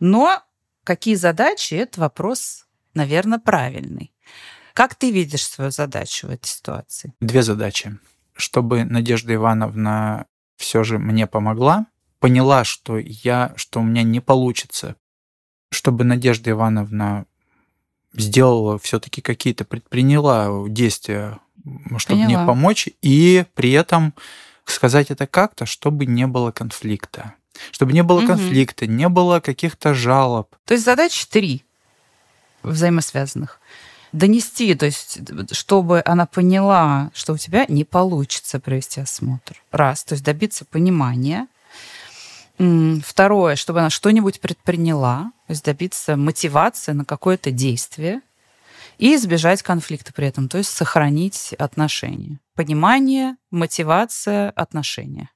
Но 0.00 0.42
какие 0.84 1.14
задачи, 1.14 1.74
это 1.74 2.00
вопрос, 2.00 2.66
наверное, 2.94 3.38
правильный. 3.38 4.12
Как 4.74 4.94
ты 4.94 5.10
видишь 5.10 5.46
свою 5.46 5.70
задачу 5.70 6.28
в 6.28 6.30
этой 6.30 6.46
ситуации? 6.46 7.12
Две 7.20 7.42
задачи. 7.42 7.98
Чтобы 8.34 8.84
Надежда 8.84 9.34
Ивановна 9.34 10.26
все 10.56 10.82
же 10.84 10.98
мне 10.98 11.26
помогла, 11.26 11.86
поняла, 12.22 12.62
что 12.62 12.98
я, 12.98 13.52
что 13.56 13.80
у 13.80 13.82
меня 13.82 14.04
не 14.04 14.20
получится, 14.20 14.94
чтобы 15.72 16.04
Надежда 16.04 16.50
Ивановна 16.52 17.26
сделала 18.14 18.78
все-таки 18.78 19.20
какие-то, 19.20 19.64
предприняла 19.64 20.68
действия, 20.68 21.40
чтобы 21.96 22.20
Поняла. 22.22 22.38
мне 22.38 22.46
помочь, 22.46 22.88
и 23.02 23.44
при 23.54 23.72
этом 23.72 24.14
сказать 24.64 25.10
это 25.10 25.26
как-то, 25.26 25.66
чтобы 25.66 26.06
не 26.06 26.28
было 26.28 26.52
конфликта. 26.52 27.34
Чтобы 27.72 27.92
не 27.92 28.04
было 28.04 28.18
угу. 28.20 28.28
конфликта, 28.28 28.86
не 28.86 29.08
было 29.08 29.40
каких-то 29.40 29.92
жалоб. 29.92 30.54
То 30.64 30.74
есть 30.74 30.84
задач 30.84 31.26
три 31.26 31.64
взаимосвязанных. 32.62 33.58
Донести, 34.12 34.76
то 34.76 34.86
есть, 34.86 35.18
чтобы 35.50 36.02
она 36.04 36.26
поняла, 36.26 37.10
что 37.14 37.32
у 37.32 37.38
тебя 37.38 37.66
не 37.66 37.82
получится 37.82 38.60
провести 38.60 39.00
осмотр. 39.00 39.60
Раз, 39.72 40.04
то 40.04 40.12
есть 40.12 40.24
добиться 40.24 40.64
понимания 40.64 41.48
Второе, 42.58 43.56
чтобы 43.56 43.80
она 43.80 43.90
что-нибудь 43.90 44.40
предприняла, 44.40 45.32
то 45.46 45.52
есть 45.52 45.64
добиться 45.64 46.16
мотивации 46.16 46.92
на 46.92 47.04
какое-то 47.04 47.50
действие 47.50 48.20
и 48.98 49.14
избежать 49.16 49.62
конфликта 49.62 50.12
при 50.12 50.28
этом, 50.28 50.48
то 50.48 50.58
есть 50.58 50.70
сохранить 50.70 51.54
отношения. 51.58 52.38
Понимание, 52.54 53.36
мотивация, 53.50 54.50
отношения. 54.50 55.30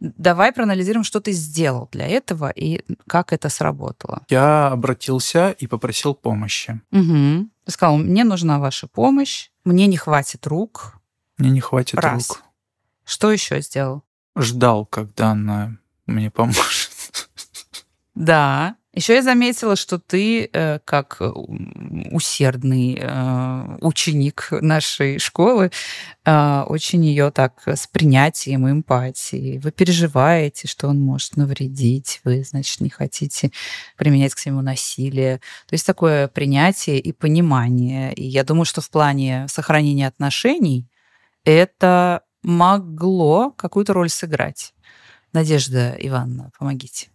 Давай 0.00 0.50
проанализируем, 0.52 1.04
что 1.04 1.20
ты 1.20 1.32
сделал 1.32 1.88
для 1.92 2.06
этого 2.06 2.48
и 2.48 2.80
как 3.06 3.34
это 3.34 3.50
сработало. 3.50 4.24
Я 4.30 4.68
обратился 4.68 5.50
и 5.50 5.66
попросил 5.66 6.14
помощи. 6.14 6.80
Угу. 6.90 7.48
Ты 7.66 7.70
сказал, 7.70 7.98
мне 7.98 8.24
нужна 8.24 8.58
ваша 8.58 8.86
помощь, 8.86 9.50
мне 9.64 9.86
не 9.86 9.98
хватит 9.98 10.46
рук. 10.46 10.98
Мне 11.36 11.50
не 11.50 11.60
хватит 11.60 11.98
Раз. 11.98 12.30
рук. 12.30 12.42
Что 13.04 13.30
еще 13.30 13.60
сделал? 13.60 14.02
Ждал, 14.36 14.86
когда 14.86 15.32
она 15.32 15.76
мне 16.10 16.30
поможет. 16.30 16.90
Да. 18.14 18.76
Еще 18.92 19.14
я 19.14 19.22
заметила, 19.22 19.76
что 19.76 20.00
ты, 20.00 20.50
э, 20.52 20.80
как 20.84 21.18
э, 21.20 21.26
усердный 22.10 22.98
э, 23.00 23.76
ученик 23.80 24.48
нашей 24.50 25.20
школы, 25.20 25.70
очень 26.26 27.04
ее 27.04 27.30
так 27.30 27.62
с 27.66 27.86
принятием 27.86 28.66
и 28.66 28.72
эмпатией. 28.72 29.58
Вы 29.58 29.70
переживаете, 29.70 30.68
что 30.68 30.88
он 30.88 31.00
может 31.00 31.36
навредить, 31.36 32.20
вы, 32.24 32.42
значит, 32.44 32.80
не 32.80 32.90
хотите 32.90 33.52
применять 33.96 34.34
к 34.34 34.38
всему 34.38 34.60
насилие. 34.60 35.38
То 35.66 35.74
есть 35.74 35.86
такое 35.86 36.28
принятие 36.28 36.98
и 36.98 37.12
понимание. 37.12 38.12
И 38.12 38.24
я 38.24 38.44
думаю, 38.44 38.64
что 38.64 38.80
в 38.80 38.90
плане 38.90 39.46
сохранения 39.48 40.08
отношений 40.08 40.88
это 41.44 42.22
могло 42.42 43.50
какую-то 43.50 43.92
роль 43.92 44.10
сыграть. 44.10 44.74
Надежда 45.32 45.96
Ивановна, 45.98 46.50
помогите. 46.58 47.08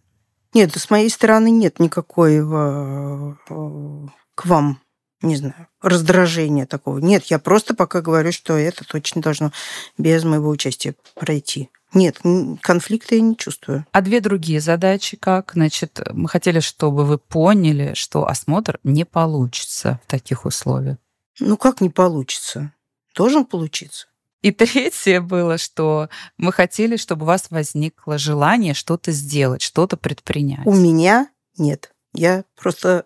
Нет, 0.54 0.72
с 0.74 0.88
моей 0.88 1.10
стороны 1.10 1.50
нет 1.50 1.80
никакого 1.80 3.36
э, 3.48 4.08
к 4.34 4.46
вам, 4.46 4.80
не 5.20 5.36
знаю, 5.36 5.68
раздражения 5.82 6.66
такого. 6.66 6.98
Нет, 6.98 7.24
я 7.26 7.38
просто 7.38 7.74
пока 7.74 8.00
говорю, 8.00 8.32
что 8.32 8.54
это 8.54 8.84
точно 8.84 9.20
должно 9.20 9.52
без 9.98 10.24
моего 10.24 10.48
участия 10.48 10.94
пройти. 11.14 11.70
Нет, 11.92 12.20
конфликта 12.62 13.14
я 13.14 13.20
не 13.20 13.36
чувствую. 13.36 13.86
А 13.92 14.00
две 14.00 14.20
другие 14.20 14.60
задачи 14.60 15.16
как? 15.16 15.52
Значит, 15.54 16.00
мы 16.12 16.28
хотели, 16.28 16.60
чтобы 16.60 17.04
вы 17.04 17.18
поняли, 17.18 17.94
что 17.94 18.26
осмотр 18.26 18.78
не 18.82 19.04
получится 19.04 20.00
в 20.06 20.10
таких 20.10 20.44
условиях. 20.44 20.96
Ну 21.38 21.56
как 21.56 21.80
не 21.80 21.90
получится? 21.90 22.72
Должен 23.14 23.44
получиться. 23.44 24.08
И 24.46 24.52
третье 24.52 25.20
было, 25.20 25.58
что 25.58 26.08
мы 26.36 26.52
хотели, 26.52 26.96
чтобы 26.96 27.24
у 27.24 27.26
вас 27.26 27.46
возникло 27.50 28.16
желание 28.16 28.74
что-то 28.74 29.10
сделать, 29.10 29.60
что-то 29.60 29.96
предпринять. 29.96 30.64
У 30.64 30.72
меня 30.72 31.28
нет. 31.58 31.90
Я 32.14 32.44
просто 32.54 33.04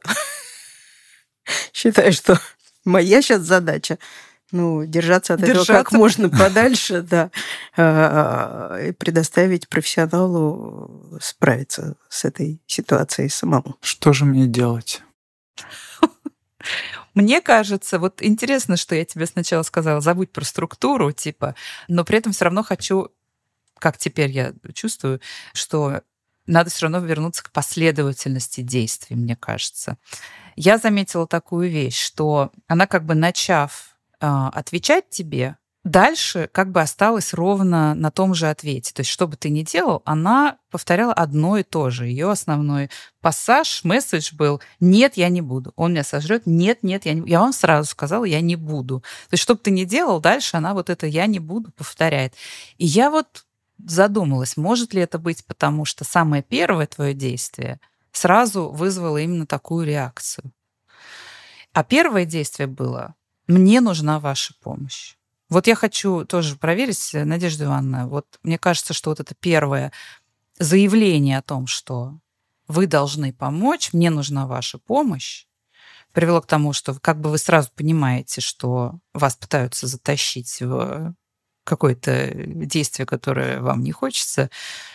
считаю, 1.72 2.12
что 2.12 2.38
моя 2.84 3.22
сейчас 3.22 3.40
задача 3.40 3.98
ну, 4.52 4.84
держаться 4.84 5.32
от 5.32 5.40
держаться. 5.40 5.72
этого 5.72 5.82
как 5.82 5.92
можно 5.92 6.28
подальше, 6.28 7.00
да, 7.00 7.30
а, 7.74 8.76
и 8.78 8.92
предоставить 8.92 9.66
профессионалу 9.66 11.18
справиться 11.22 11.96
с 12.10 12.26
этой 12.26 12.60
ситуацией 12.66 13.30
самому. 13.30 13.76
Что 13.80 14.12
же 14.12 14.26
мне 14.26 14.46
делать? 14.46 15.00
Мне 17.20 17.40
кажется, 17.40 17.98
вот 17.98 18.22
интересно, 18.22 18.76
что 18.76 18.94
я 18.94 19.04
тебе 19.04 19.26
сначала 19.26 19.62
сказала, 19.62 20.00
забудь 20.00 20.32
про 20.32 20.44
структуру, 20.44 21.12
типа, 21.12 21.54
но 21.88 22.04
при 22.04 22.18
этом 22.18 22.32
все 22.32 22.46
равно 22.46 22.62
хочу, 22.62 23.10
как 23.78 23.98
теперь 23.98 24.30
я 24.30 24.54
чувствую, 24.74 25.20
что 25.52 26.02
надо 26.46 26.70
все 26.70 26.86
равно 26.86 26.98
вернуться 26.98 27.44
к 27.44 27.52
последовательности 27.52 28.62
действий, 28.62 29.16
мне 29.16 29.36
кажется. 29.36 29.98
Я 30.56 30.78
заметила 30.78 31.26
такую 31.26 31.70
вещь, 31.70 31.98
что 31.98 32.50
она 32.66 32.86
как 32.86 33.04
бы 33.04 33.14
начав 33.14 33.96
э, 34.20 34.26
отвечать 34.26 35.10
тебе, 35.10 35.56
Дальше 35.84 36.50
как 36.52 36.72
бы 36.72 36.82
осталась 36.82 37.32
ровно 37.32 37.94
на 37.94 38.10
том 38.10 38.34
же 38.34 38.50
ответе. 38.50 38.92
То 38.92 39.00
есть, 39.00 39.10
что 39.10 39.26
бы 39.26 39.36
ты 39.36 39.48
ни 39.48 39.62
делал, 39.62 40.02
она 40.04 40.58
повторяла 40.70 41.14
одно 41.14 41.56
и 41.56 41.62
то 41.62 41.88
же. 41.88 42.06
Ее 42.06 42.30
основной 42.30 42.90
пассаж, 43.22 43.82
месседж 43.82 44.34
был 44.34 44.60
«нет, 44.78 45.16
я 45.16 45.30
не 45.30 45.40
буду». 45.40 45.72
Он 45.76 45.92
меня 45.92 46.04
сожрет 46.04 46.42
«нет, 46.44 46.82
нет, 46.82 47.06
я 47.06 47.14
не 47.14 47.20
буду». 47.22 47.30
Я 47.30 47.40
вам 47.40 47.54
сразу 47.54 47.88
сказала 47.88 48.24
«я 48.24 48.42
не 48.42 48.56
буду». 48.56 49.00
То 49.30 49.34
есть, 49.34 49.42
что 49.42 49.54
бы 49.54 49.60
ты 49.60 49.70
ни 49.70 49.84
делал, 49.84 50.20
дальше 50.20 50.58
она 50.58 50.74
вот 50.74 50.90
это 50.90 51.06
«я 51.06 51.24
не 51.24 51.38
буду» 51.38 51.72
повторяет. 51.72 52.34
И 52.76 52.84
я 52.84 53.10
вот 53.10 53.46
задумалась, 53.78 54.58
может 54.58 54.92
ли 54.92 55.00
это 55.00 55.18
быть 55.18 55.46
потому, 55.46 55.86
что 55.86 56.04
самое 56.04 56.42
первое 56.42 56.86
твое 56.86 57.14
действие 57.14 57.80
сразу 58.12 58.68
вызвало 58.68 59.16
именно 59.16 59.46
такую 59.46 59.86
реакцию. 59.86 60.52
А 61.72 61.84
первое 61.84 62.26
действие 62.26 62.66
было 62.66 63.14
«мне 63.46 63.80
нужна 63.80 64.20
ваша 64.20 64.52
помощь». 64.60 65.16
Вот 65.50 65.66
я 65.66 65.74
хочу 65.74 66.24
тоже 66.24 66.56
проверить, 66.56 67.10
Надежда 67.12 67.64
Ивановна, 67.64 68.06
вот 68.06 68.26
мне 68.42 68.56
кажется, 68.56 68.94
что 68.94 69.10
вот 69.10 69.20
это 69.20 69.34
первое 69.34 69.92
заявление 70.58 71.38
о 71.38 71.42
том, 71.42 71.66
что 71.66 72.18
вы 72.68 72.86
должны 72.86 73.32
помочь, 73.32 73.92
мне 73.92 74.10
нужна 74.10 74.46
ваша 74.46 74.78
помощь, 74.78 75.46
привело 76.12 76.40
к 76.40 76.46
тому, 76.46 76.72
что 76.72 76.94
как 76.94 77.20
бы 77.20 77.30
вы 77.30 77.38
сразу 77.38 77.70
понимаете, 77.74 78.40
что 78.40 79.00
вас 79.12 79.36
пытаются 79.36 79.88
затащить 79.88 80.60
в 80.60 81.14
какое-то 81.64 82.32
действие, 82.34 83.06
которое 83.06 83.60
вам 83.60 83.82
не 83.82 83.92
хочется 83.92 84.50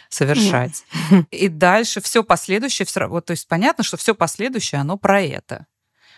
совершать. 0.10 0.84
И 1.32 1.50
дальше 1.50 2.02
все 2.02 2.24
последующее, 2.24 2.88
вот, 3.08 3.26
то 3.26 3.32
есть 3.32 3.48
понятно, 3.48 3.84
что 3.84 3.98
все 3.98 4.16
последующее, 4.16 4.80
оно 4.80 4.98
про 4.98 5.22
это 5.22 5.68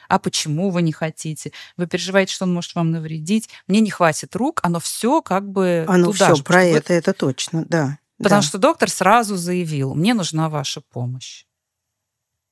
а 0.08 0.20
почему 0.20 0.70
вы 0.70 0.82
не 0.82 0.92
хотите, 0.92 1.52
вы 1.76 1.88
переживаете, 1.88 2.34
что 2.34 2.46
он 2.46 2.54
может 2.54 2.76
вам 2.76 2.92
навредить, 2.92 3.50
мне 3.68 3.80
не 3.80 3.90
хватит 3.90 4.36
рук, 4.36 4.60
оно 4.64 4.80
все 4.80 5.22
как 5.22 5.50
бы 5.50 5.86
оно 5.88 6.12
туда 6.12 6.26
все 6.26 6.36
же, 6.36 6.44
про 6.44 6.64
это, 6.64 6.94
это 6.94 7.14
точно, 7.14 7.66
да. 7.68 8.00
Потому 8.18 8.42
да. 8.42 8.48
что 8.48 8.58
доктор 8.58 8.90
сразу 8.90 9.36
заявил, 9.36 9.94
мне 9.94 10.14
нужна 10.14 10.50
ваша 10.50 10.82
помощь. 10.82 11.46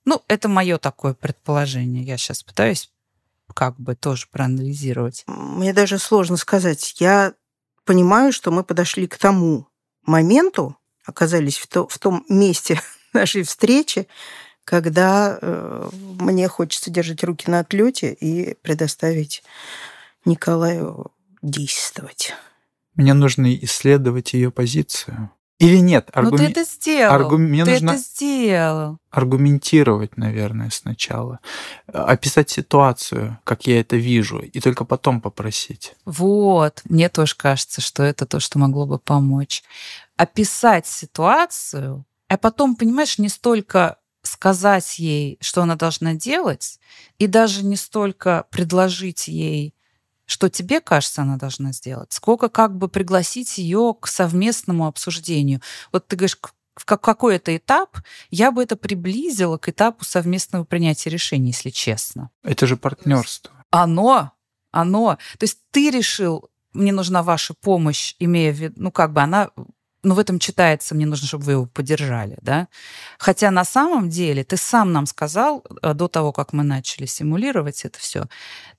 Ну, 0.05 0.21
это 0.27 0.47
мое 0.47 0.77
такое 0.77 1.15
предположение. 1.15 2.03
Я 2.03 2.17
сейчас 2.17 2.43
пытаюсь 2.43 2.91
как 3.53 3.79
бы 3.79 3.95
тоже 3.95 4.27
проанализировать. 4.31 5.23
Мне 5.27 5.73
даже 5.73 5.97
сложно 5.97 6.37
сказать. 6.37 6.95
Я 6.99 7.33
понимаю, 7.83 8.31
что 8.31 8.51
мы 8.51 8.63
подошли 8.63 9.07
к 9.07 9.17
тому 9.17 9.67
моменту, 10.03 10.77
оказались 11.05 11.57
в, 11.57 11.67
то, 11.67 11.87
в 11.87 11.97
том 11.97 12.25
месте 12.29 12.81
нашей 13.13 13.43
встречи, 13.43 14.07
когда 14.65 15.37
э, 15.41 15.89
мне 16.19 16.47
хочется 16.47 16.91
держать 16.91 17.23
руки 17.23 17.49
на 17.49 17.59
отлете 17.59 18.11
и 18.11 18.55
предоставить 18.61 19.43
Николаю 20.25 21.11
действовать. 21.41 22.33
Мне 22.95 23.13
нужно 23.13 23.53
исследовать 23.55 24.33
ее 24.33 24.51
позицию. 24.51 25.29
Или 25.59 25.77
нет? 25.77 26.09
Аргуми... 26.11 26.31
Ну, 26.31 26.37
ты 26.37 26.51
это 26.51 26.63
сделал. 26.63 27.13
Аргу... 27.13 27.37
Мне 27.37 27.63
ты 27.63 27.71
нужно 27.71 27.91
это 27.91 27.99
сделал. 27.99 28.97
Аргументировать, 29.09 30.17
наверное, 30.17 30.69
сначала. 30.69 31.39
Описать 31.87 32.49
ситуацию, 32.49 33.39
как 33.45 33.67
я 33.67 33.79
это 33.79 33.95
вижу, 33.95 34.39
и 34.39 34.59
только 34.59 34.83
потом 34.83 35.21
попросить. 35.21 35.95
Вот. 36.03 36.81
Мне 36.85 37.07
тоже 37.07 37.35
кажется, 37.37 37.79
что 37.79 38.03
это 38.03 38.25
то, 38.25 38.41
что 38.41 38.59
могло 38.59 38.85
бы 38.85 38.99
помочь. 38.99 39.63
Описать 40.17 40.87
ситуацию, 40.87 42.05
а 42.27 42.37
потом, 42.37 42.75
понимаешь, 42.75 43.17
не 43.17 43.29
столько 43.29 43.97
сказать 44.27 44.99
ей, 44.99 45.37
что 45.41 45.61
она 45.61 45.75
должна 45.75 46.13
делать, 46.13 46.79
и 47.17 47.27
даже 47.27 47.63
не 47.63 47.75
столько 47.75 48.45
предложить 48.51 49.27
ей, 49.27 49.73
что 50.25 50.49
тебе 50.49 50.81
кажется, 50.81 51.21
она 51.21 51.37
должна 51.37 51.71
сделать, 51.71 52.11
сколько 52.11 52.49
как 52.49 52.75
бы 52.75 52.87
пригласить 52.87 53.57
ее 53.57 53.95
к 53.99 54.07
совместному 54.07 54.87
обсуждению. 54.87 55.61
Вот 55.91 56.07
ты 56.07 56.15
говоришь, 56.15 56.37
в 56.75 56.85
какой-то 56.85 57.55
этап 57.55 57.99
я 58.29 58.51
бы 58.51 58.63
это 58.63 58.75
приблизила 58.75 59.57
к 59.57 59.69
этапу 59.69 60.03
совместного 60.03 60.65
принятия 60.65 61.09
решений, 61.09 61.47
если 61.47 61.69
честно. 61.69 62.31
Это 62.43 62.67
же 62.67 62.75
партнерство. 62.75 63.51
Оно, 63.69 64.31
оно. 64.71 65.17
То 65.37 65.43
есть 65.43 65.59
ты 65.71 65.89
решил, 65.89 66.49
мне 66.73 66.91
нужна 66.91 67.23
ваша 67.23 67.53
помощь, 67.53 68.15
имея 68.19 68.51
в 68.51 68.55
виду, 68.55 68.73
ну 68.77 68.91
как 68.91 69.13
бы 69.13 69.21
она 69.21 69.51
но 70.05 70.13
в 70.13 70.19
этом 70.19 70.37
читается, 70.37 70.93
мне 70.93 71.07
нужно, 71.07 71.27
чтобы 71.27 71.45
вы 71.45 71.51
его 71.53 71.65
поддержали, 71.65 72.37
да. 72.41 72.67
Хотя 73.17 73.49
на 73.49 73.65
самом 73.65 74.09
деле 74.09 74.43
ты 74.43 74.55
сам 74.55 74.93
нам 74.93 75.07
сказал, 75.07 75.63
э, 75.81 75.93
до 75.93 76.07
того, 76.07 76.31
как 76.31 76.53
мы 76.53 76.63
начали 76.63 77.07
симулировать 77.07 77.83
это 77.85 77.97
все, 77.97 78.25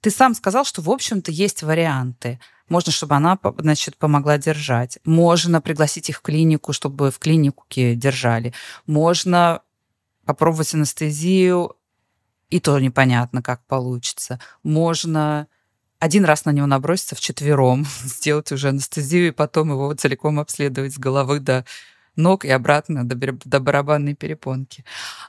ты 0.01 0.11
сам 0.11 0.35
сказал, 0.35 0.65
что, 0.65 0.83
в 0.83 0.91
общем-то, 0.91 1.33
есть 1.33 1.65
варианты. 1.65 2.39
Можно, 2.69 2.93
чтобы 2.93 3.17
она, 3.17 3.39
значит, 3.59 3.97
помогла 3.97 4.39
держать. 4.39 4.99
Можно 5.05 5.61
пригласить 5.61 6.09
их 6.11 6.19
в 6.19 6.23
клинику, 6.23 6.73
чтобы 6.73 7.11
в 7.11 7.19
клинике 7.19 7.97
держали. 7.97 8.55
Можно 8.87 9.63
попробовать 10.25 10.75
анестезию, 10.75 11.77
и 12.51 12.61
то 12.61 12.79
непонятно, 12.79 13.43
как 13.43 13.65
получится. 13.67 14.39
Можно 14.63 15.49
один 15.99 16.25
раз 16.25 16.45
на 16.45 16.51
него 16.51 16.67
наброситься 16.67 17.15
в 17.15 17.21
четвером, 17.21 17.87
сделать 18.05 18.53
уже 18.53 18.69
анестезию 18.69 19.29
и 19.29 19.33
потом 19.33 19.71
его 19.71 19.93
целиком 19.95 20.39
обследовать 20.39 20.95
с 20.95 20.99
головы 20.99 21.41
до 21.41 21.65
ног 22.17 22.45
и 22.45 22.51
обратно 22.51 23.07
до, 23.07 23.17
до 23.45 23.61
барабанной 23.61 24.15
перепонки. 24.15 24.85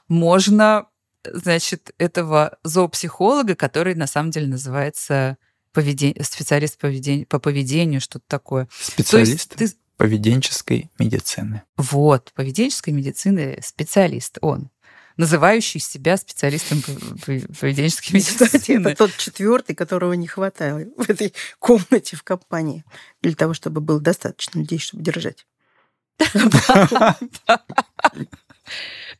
Можно, 0.08 0.86
значит, 1.24 1.92
этого 1.98 2.58
зоопсихолога, 2.64 3.54
который 3.54 3.94
на 3.94 4.06
самом 4.06 4.30
деле 4.30 4.46
называется 4.46 5.36
поведение, 5.72 6.24
специалист 6.24 6.78
поведения, 6.78 7.26
по 7.26 7.38
поведению, 7.38 8.00
что-то 8.00 8.24
такое. 8.26 8.68
Специалист 8.70 9.54
ты... 9.54 9.70
поведенческой 9.96 10.90
медицины. 10.98 11.62
Вот, 11.76 12.32
поведенческой 12.34 12.94
медицины 12.94 13.58
специалист 13.62 14.38
он 14.40 14.70
называющий 15.18 15.80
себя 15.80 16.16
специалистом 16.16 16.80
поведенческой 16.80 18.14
медицины. 18.14 18.88
Это 18.88 18.96
тот 18.96 19.16
четвертый, 19.18 19.74
которого 19.74 20.14
не 20.14 20.26
хватало 20.26 20.84
в 20.96 21.10
этой 21.10 21.34
комнате 21.58 22.16
в 22.16 22.22
компании 22.22 22.84
для 23.20 23.34
того, 23.34 23.52
чтобы 23.52 23.82
было 23.82 24.00
достаточно 24.00 24.60
людей, 24.60 24.78
чтобы 24.78 25.02
держать. 25.02 25.44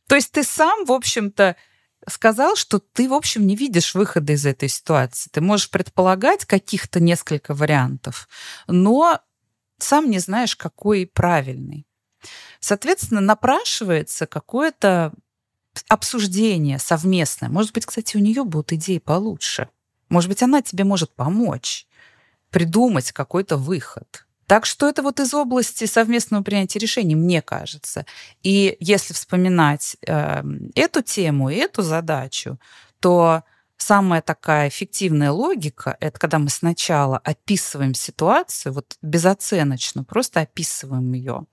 То 0.07 0.15
есть 0.15 0.31
ты 0.31 0.43
сам, 0.43 0.85
в 0.85 0.91
общем-то, 0.91 1.55
сказал, 2.07 2.55
что 2.55 2.79
ты, 2.79 3.09
в 3.09 3.13
общем, 3.13 3.45
не 3.45 3.55
видишь 3.55 3.93
выхода 3.93 4.33
из 4.33 4.45
этой 4.45 4.69
ситуации. 4.69 5.29
Ты 5.31 5.41
можешь 5.41 5.69
предполагать 5.69 6.45
каких-то 6.45 6.99
несколько 6.99 7.53
вариантов, 7.53 8.27
но 8.67 9.19
сам 9.77 10.09
не 10.09 10.19
знаешь, 10.19 10.55
какой 10.55 11.05
правильный. 11.05 11.85
Соответственно, 12.59 13.21
напрашивается 13.21 14.27
какое-то 14.27 15.13
обсуждение 15.87 16.79
совместное. 16.79 17.49
Может 17.49 17.73
быть, 17.73 17.85
кстати, 17.85 18.17
у 18.17 18.19
нее 18.19 18.43
будут 18.43 18.73
идеи 18.73 18.99
получше. 18.99 19.69
Может 20.09 20.29
быть, 20.29 20.43
она 20.43 20.61
тебе 20.61 20.83
может 20.83 21.13
помочь 21.15 21.87
придумать 22.49 23.11
какой-то 23.11 23.57
выход. 23.57 24.25
Так 24.47 24.65
что 24.65 24.89
это 24.89 25.03
вот 25.03 25.19
из 25.19 25.31
области 25.35 25.85
совместного 25.85 26.41
принятия 26.41 26.79
решений, 26.79 27.15
мне 27.15 27.41
кажется. 27.43 28.07
И 28.41 28.75
если 28.79 29.13
вспоминать 29.13 29.95
э, 30.07 30.43
эту 30.73 31.03
тему 31.03 31.51
и 31.51 31.55
эту 31.55 31.83
задачу, 31.83 32.59
то 32.99 33.43
самая 33.77 34.23
такая 34.23 34.69
эффективная 34.69 35.31
логика— 35.31 35.95
это 35.99 36.19
когда 36.19 36.39
мы 36.39 36.49
сначала 36.49 37.19
описываем 37.19 37.93
ситуацию, 37.93 38.73
вот 38.73 38.97
безоценочно, 39.03 40.03
просто 40.03 40.41
описываем 40.41 41.13
ее, 41.13 41.45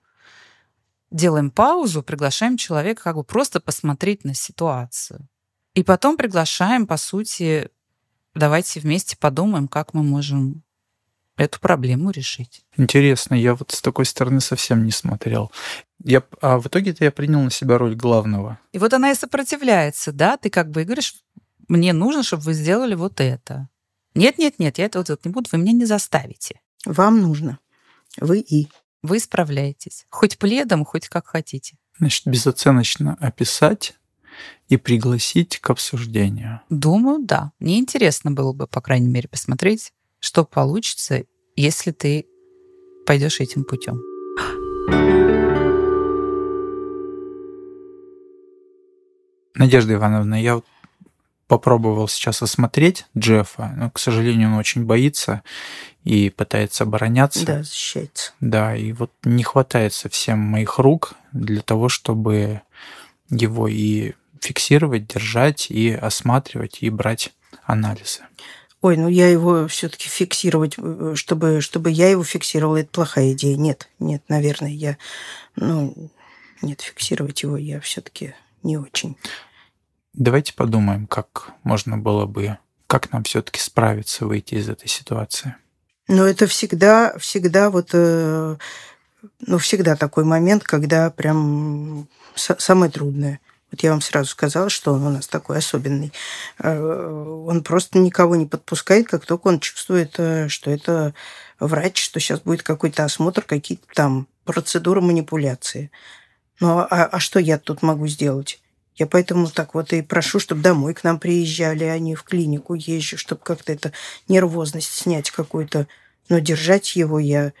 делаем 1.11 1.51
паузу, 1.51 2.03
приглашаем 2.03 2.57
человека 2.57 3.03
как 3.03 3.15
бы 3.15 3.23
просто 3.23 3.59
посмотреть 3.59 4.23
на 4.23 4.33
ситуацию. 4.33 5.27
И 5.73 5.83
потом 5.83 6.17
приглашаем, 6.17 6.87
по 6.87 6.97
сути, 6.97 7.69
давайте 8.33 8.79
вместе 8.79 9.15
подумаем, 9.17 9.67
как 9.67 9.93
мы 9.93 10.03
можем 10.03 10.63
эту 11.37 11.59
проблему 11.59 12.09
решить. 12.09 12.65
Интересно, 12.77 13.35
я 13.35 13.55
вот 13.55 13.71
с 13.71 13.81
такой 13.81 14.05
стороны 14.05 14.41
совсем 14.41 14.85
не 14.85 14.91
смотрел. 14.91 15.51
Я, 16.03 16.23
а 16.41 16.57
в 16.57 16.67
итоге-то 16.67 17.03
я 17.03 17.11
принял 17.11 17.41
на 17.41 17.51
себя 17.51 17.77
роль 17.77 17.95
главного. 17.95 18.59
И 18.71 18.79
вот 18.79 18.93
она 18.93 19.11
и 19.11 19.15
сопротивляется, 19.15 20.11
да? 20.11 20.37
Ты 20.37 20.49
как 20.49 20.71
бы 20.71 20.83
говоришь, 20.83 21.15
мне 21.67 21.93
нужно, 21.93 22.23
чтобы 22.23 22.43
вы 22.43 22.53
сделали 22.53 22.95
вот 22.95 23.19
это. 23.21 23.69
Нет, 24.15 24.39
нет, 24.39 24.57
нет, 24.57 24.79
я 24.79 24.85
это 24.85 24.99
вот 24.99 25.25
не 25.25 25.31
буду, 25.31 25.49
вы 25.51 25.59
меня 25.59 25.73
не 25.73 25.85
заставите. 25.85 26.59
Вам 26.85 27.21
нужно. 27.21 27.59
Вы 28.19 28.39
и. 28.39 28.69
Вы 29.07 29.19
справляетесь. 29.21 30.05
Хоть 30.09 30.37
пледом, 30.37 30.83
хоть 30.83 31.07
как 31.07 31.27
хотите. 31.27 31.77
Значит, 31.97 32.27
безоценочно 32.27 33.15
описать 33.21 33.95
и 34.67 34.75
пригласить 34.75 35.59
к 35.59 35.69
обсуждению. 35.69 36.59
Думаю, 36.69 37.19
да. 37.23 37.53
Мне 37.59 37.79
интересно 37.79 38.31
было 38.31 38.51
бы, 38.51 38.67
по 38.67 38.81
крайней 38.81 39.07
мере, 39.07 39.29
посмотреть, 39.29 39.93
что 40.19 40.43
получится, 40.43 41.23
если 41.55 41.91
ты 41.91 42.25
пойдешь 43.05 43.39
этим 43.39 43.63
путем. 43.63 43.97
Надежда 49.55 49.93
Ивановна, 49.93 50.35
я 50.35 50.61
попробовал 51.47 52.07
сейчас 52.07 52.41
осмотреть 52.41 53.05
Джеффа, 53.17 53.73
но, 53.75 53.89
к 53.89 53.99
сожалению, 53.99 54.49
он 54.49 54.55
очень 54.55 54.85
боится 54.85 55.43
и 56.03 56.29
пытается 56.29 56.83
обороняться. 56.83 57.45
Да, 57.45 57.63
защищается. 57.63 58.33
Да, 58.39 58.75
и 58.75 58.91
вот 58.91 59.11
не 59.23 59.43
хватает 59.43 59.93
совсем 59.93 60.39
моих 60.39 60.77
рук 60.79 61.13
для 61.31 61.61
того, 61.61 61.89
чтобы 61.89 62.61
его 63.29 63.67
и 63.67 64.13
фиксировать, 64.41 65.07
держать, 65.07 65.71
и 65.71 65.91
осматривать, 65.91 66.79
и 66.81 66.89
брать 66.89 67.33
анализы. 67.65 68.21
Ой, 68.81 68.95
ну 68.95 69.07
я 69.07 69.27
его 69.27 69.67
все-таки 69.67 70.07
фиксировать, 70.07 70.75
э, 70.77 71.13
чтобы, 71.15 71.61
чтобы 71.61 71.89
я 71.89 72.09
его 72.09 72.23
фиксировала, 72.23 72.77
это 72.77 72.89
плохая 72.91 73.33
идея. 73.33 73.57
Нет, 73.57 73.89
нет, 73.99 74.21
наверное, 74.27 74.69
я, 74.69 74.97
ну, 75.55 76.11
нет, 76.61 76.81
фиксировать 76.81 77.41
его 77.41 77.57
я 77.57 77.79
все-таки 77.79 78.35
не 78.63 78.77
очень. 78.77 79.17
Давайте 80.17 80.55
подумаем, 80.55 81.05
как 81.05 81.51
можно 81.61 81.95
было 81.95 82.25
бы, 82.25 82.57
как 82.87 83.11
нам 83.11 83.23
все-таки 83.23 83.59
справиться, 83.59 84.25
выйти 84.25 84.55
из 84.55 84.67
этой 84.67 84.87
ситуации. 84.87 85.55
Ну, 86.07 86.23
это 86.23 86.47
всегда, 86.47 87.15
всегда 87.19 87.69
вот, 87.69 87.91
э, 87.93 88.57
ну, 89.41 89.57
всегда 89.59 89.95
такой 89.95 90.23
момент, 90.23 90.63
когда 90.63 91.11
прям 91.11 92.07
самое 92.33 92.91
трудное. 92.91 93.39
Вот 93.71 93.83
я 93.83 93.91
вам 93.91 94.01
сразу 94.01 94.31
сказала, 94.31 94.71
что 94.71 94.93
он 94.93 95.05
у 95.05 95.11
нас 95.11 95.27
такой 95.27 95.59
особенный. 95.59 96.11
Э, 96.57 97.43
он 97.45 97.63
просто 97.63 97.99
никого 97.99 98.35
не 98.37 98.47
подпускает, 98.47 99.07
как 99.07 99.23
только 99.23 99.49
он 99.49 99.59
чувствует, 99.59 100.15
э, 100.17 100.47
что 100.47 100.71
это 100.71 101.13
врач, 101.59 102.03
что 102.03 102.19
сейчас 102.19 102.39
будет 102.39 102.63
какой-то 102.63 103.03
осмотр, 103.03 103.43
какие-то 103.43 103.85
там 103.93 104.27
процедуры 104.45 105.01
манипуляции. 105.01 105.91
Ну, 106.59 106.79
а, 106.79 106.85
а 106.87 107.19
что 107.19 107.39
я 107.39 107.59
тут 107.59 107.83
могу 107.83 108.07
сделать? 108.07 108.59
Я 108.97 109.05
поэтому 109.07 109.47
так 109.47 109.75
вот 109.75 109.93
и 109.93 110.01
прошу, 110.01 110.39
чтобы 110.39 110.61
домой 110.61 110.93
к 110.93 111.03
нам 111.03 111.19
приезжали, 111.19 111.83
а 111.83 111.97
не 111.99 112.15
в 112.15 112.23
клинику 112.23 112.73
езжу, 112.73 113.17
чтобы 113.17 113.41
как-то 113.43 113.71
это 113.71 113.91
нервозность 114.27 114.91
снять 114.91 115.31
какую-то. 115.31 115.87
Но 116.29 116.39
держать 116.39 116.95
его 116.95 117.19
я 117.19 117.53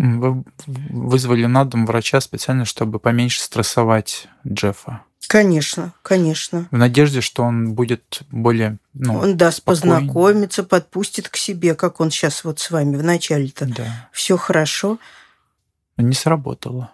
вы 0.00 0.44
вызвали 0.88 1.44
на 1.44 1.66
дом 1.66 1.84
врача 1.84 2.22
специально, 2.22 2.64
чтобы 2.64 2.98
поменьше 2.98 3.42
стрессовать 3.42 4.28
Джеффа. 4.48 5.02
Конечно, 5.28 5.92
конечно. 6.02 6.66
В 6.70 6.76
надежде, 6.76 7.20
что 7.20 7.42
он 7.42 7.74
будет 7.74 8.22
более 8.30 8.78
ну, 8.94 9.18
Он 9.18 9.36
даст 9.36 9.58
спокойнее. 9.58 9.98
познакомиться, 9.98 10.64
подпустит 10.64 11.28
к 11.28 11.36
себе, 11.36 11.74
как 11.74 12.00
он 12.00 12.10
сейчас 12.10 12.44
вот 12.44 12.58
с 12.60 12.70
вами 12.70 12.96
в 12.96 13.02
начале-то. 13.02 13.66
Да. 13.66 14.08
Все 14.10 14.38
хорошо. 14.38 14.98
Не 15.98 16.14
сработало, 16.14 16.92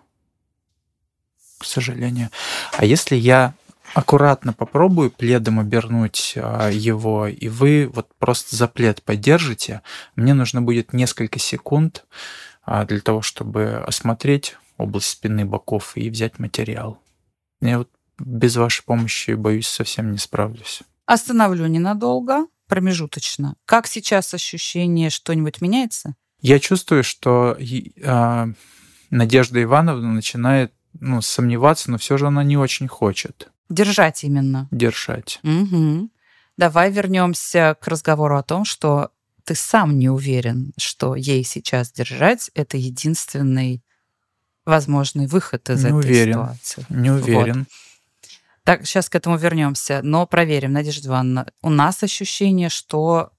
к 1.58 1.64
сожалению. 1.64 2.30
А 2.72 2.84
если 2.84 3.16
я 3.16 3.54
аккуратно 3.94 4.52
попробую 4.52 5.10
пледом 5.10 5.58
обернуть 5.60 6.34
а, 6.36 6.68
его, 6.68 7.26
и 7.26 7.48
вы 7.48 7.90
вот 7.92 8.08
просто 8.18 8.56
за 8.56 8.68
плед 8.68 9.02
поддержите, 9.02 9.82
мне 10.16 10.34
нужно 10.34 10.60
будет 10.60 10.92
несколько 10.92 11.38
секунд, 11.38 12.04
а, 12.64 12.84
для 12.84 13.00
того, 13.00 13.22
чтобы 13.22 13.76
осмотреть 13.76 14.56
область 14.76 15.08
спины, 15.08 15.44
боков 15.44 15.96
и 15.96 16.10
взять 16.10 16.38
материал. 16.38 16.98
Я 17.60 17.78
вот 17.78 17.90
без 18.18 18.56
вашей 18.56 18.84
помощи, 18.84 19.32
боюсь, 19.32 19.68
совсем 19.68 20.12
не 20.12 20.18
справлюсь. 20.18 20.82
Остановлю 21.06 21.66
ненадолго, 21.66 22.46
промежуточно. 22.66 23.54
Как 23.64 23.86
сейчас 23.86 24.34
ощущение, 24.34 25.10
что-нибудь 25.10 25.60
меняется? 25.60 26.14
Я 26.40 26.58
чувствую, 26.58 27.04
что 27.04 27.56
э, 27.58 28.46
Надежда 29.10 29.62
Ивановна 29.62 30.12
начинает 30.12 30.72
ну, 31.00 31.22
сомневаться, 31.22 31.90
но 31.90 31.98
все 31.98 32.16
же 32.18 32.26
она 32.26 32.44
не 32.44 32.56
очень 32.56 32.88
хочет. 32.88 33.50
Держать 33.68 34.24
именно. 34.24 34.68
Держать. 34.70 35.40
Угу. 35.42 36.10
Давай 36.56 36.90
вернемся 36.90 37.76
к 37.80 37.88
разговору 37.88 38.38
о 38.38 38.42
том, 38.42 38.64
что 38.64 39.10
ты 39.44 39.54
сам 39.54 39.98
не 39.98 40.08
уверен, 40.08 40.72
что 40.76 41.14
ей 41.14 41.44
сейчас 41.44 41.92
держать 41.92 42.50
это 42.54 42.76
единственный 42.76 43.82
возможный 44.64 45.26
выход 45.26 45.70
из 45.70 45.84
не 45.84 45.90
этой 45.90 45.98
уверен. 45.98 46.32
ситуации. 46.32 46.86
Не 46.88 47.10
уверен. 47.10 47.58
Вот. 47.58 47.66
Так, 48.64 48.84
сейчас 48.84 49.08
к 49.08 49.14
этому 49.14 49.36
вернемся, 49.36 50.00
но 50.02 50.26
проверим, 50.26 50.72
Надежда 50.72 51.08
Ивановна. 51.08 51.46
У 51.62 51.70
нас 51.70 52.02
ощущение, 52.02 52.68
что 52.68 53.30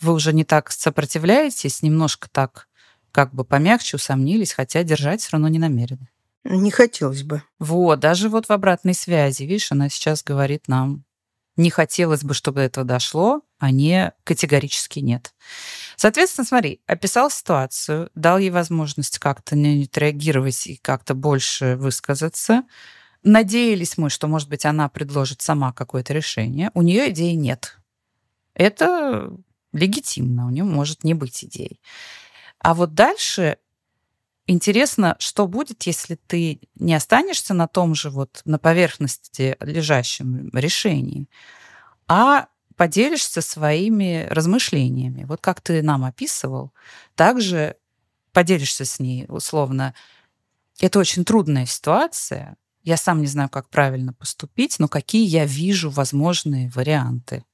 вы 0.00 0.14
уже 0.14 0.32
не 0.32 0.44
так 0.44 0.70
сопротивляетесь, 0.70 1.82
немножко 1.82 2.30
так 2.30 2.66
как 3.12 3.34
бы 3.34 3.44
помягче 3.44 3.96
усомнились, 3.96 4.52
хотя 4.52 4.82
держать 4.82 5.20
все 5.20 5.32
равно 5.32 5.48
не 5.48 5.58
намерены. 5.58 6.08
Не 6.44 6.70
хотелось 6.70 7.22
бы. 7.22 7.42
Вот, 7.58 8.00
даже 8.00 8.28
вот 8.28 8.46
в 8.46 8.50
обратной 8.50 8.94
связи, 8.94 9.42
видишь, 9.42 9.72
она 9.72 9.88
сейчас 9.88 10.22
говорит 10.22 10.68
нам, 10.68 11.04
не 11.56 11.68
хотелось 11.68 12.24
бы, 12.24 12.32
чтобы 12.32 12.60
этого 12.60 12.86
дошло, 12.86 13.42
а 13.58 13.70
не 13.70 14.12
категорически 14.24 15.00
нет. 15.00 15.34
Соответственно, 15.96 16.46
смотри, 16.46 16.80
описал 16.86 17.30
ситуацию, 17.30 18.10
дал 18.14 18.38
ей 18.38 18.50
возможность 18.50 19.18
как-то 19.18 19.56
не 19.56 19.88
реагировать 19.94 20.66
и 20.66 20.76
как-то 20.76 21.14
больше 21.14 21.76
высказаться. 21.76 22.62
Надеялись 23.22 23.98
мы, 23.98 24.08
что, 24.08 24.26
может 24.26 24.48
быть, 24.48 24.64
она 24.64 24.88
предложит 24.88 25.42
сама 25.42 25.72
какое-то 25.72 26.14
решение. 26.14 26.70
У 26.72 26.80
нее 26.80 27.10
идеи 27.10 27.34
нет. 27.34 27.76
Это 28.54 29.30
легитимно, 29.72 30.46
у 30.46 30.50
нее 30.50 30.64
может 30.64 31.04
не 31.04 31.12
быть 31.12 31.44
идей. 31.44 31.80
А 32.58 32.74
вот 32.74 32.94
дальше 32.94 33.58
интересно, 34.50 35.16
что 35.18 35.46
будет, 35.46 35.84
если 35.84 36.16
ты 36.16 36.60
не 36.74 36.94
останешься 36.94 37.54
на 37.54 37.68
том 37.68 37.94
же 37.94 38.10
вот 38.10 38.42
на 38.44 38.58
поверхности 38.58 39.56
лежащем 39.60 40.50
решении, 40.52 41.28
а 42.08 42.48
поделишься 42.76 43.40
своими 43.40 44.26
размышлениями. 44.30 45.24
Вот 45.24 45.40
как 45.40 45.60
ты 45.60 45.82
нам 45.82 46.04
описывал, 46.04 46.72
также 47.14 47.76
поделишься 48.32 48.84
с 48.84 48.98
ней 48.98 49.26
условно. 49.28 49.94
Это 50.80 50.98
очень 50.98 51.24
трудная 51.24 51.66
ситуация. 51.66 52.56
Я 52.82 52.96
сам 52.96 53.20
не 53.20 53.26
знаю, 53.26 53.50
как 53.50 53.68
правильно 53.68 54.12
поступить, 54.12 54.78
но 54.78 54.88
какие 54.88 55.26
я 55.26 55.44
вижу 55.44 55.90
возможные 55.90 56.70
варианты. 56.70 57.44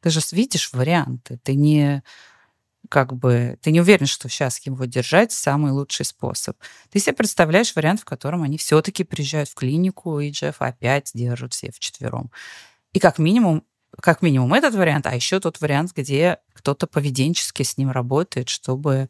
Ты 0.00 0.10
же 0.10 0.20
видишь 0.32 0.72
варианты. 0.72 1.38
Ты 1.42 1.54
не 1.54 2.02
как 2.88 3.14
бы 3.14 3.58
ты 3.62 3.70
не 3.70 3.80
уверен, 3.80 4.06
что 4.06 4.28
сейчас 4.28 4.58
его 4.66 4.84
держать 4.84 5.32
самый 5.32 5.72
лучший 5.72 6.04
способ. 6.04 6.56
Ты 6.90 6.98
себе 6.98 7.14
представляешь 7.14 7.74
вариант, 7.74 8.00
в 8.00 8.04
котором 8.04 8.42
они 8.42 8.58
все-таки 8.58 9.04
приезжают 9.04 9.48
в 9.48 9.54
клинику, 9.54 10.20
и 10.20 10.30
Джефф 10.30 10.56
опять 10.58 11.10
держат 11.14 11.54
все 11.54 11.70
вчетвером. 11.70 12.30
И 12.92 12.98
как 12.98 13.18
минимум, 13.18 13.64
как 14.00 14.22
минимум 14.22 14.54
этот 14.54 14.74
вариант, 14.74 15.06
а 15.06 15.14
еще 15.14 15.40
тот 15.40 15.60
вариант, 15.60 15.92
где 15.94 16.38
кто-то 16.52 16.86
поведенчески 16.86 17.62
с 17.62 17.76
ним 17.76 17.90
работает, 17.90 18.48
чтобы 18.48 19.08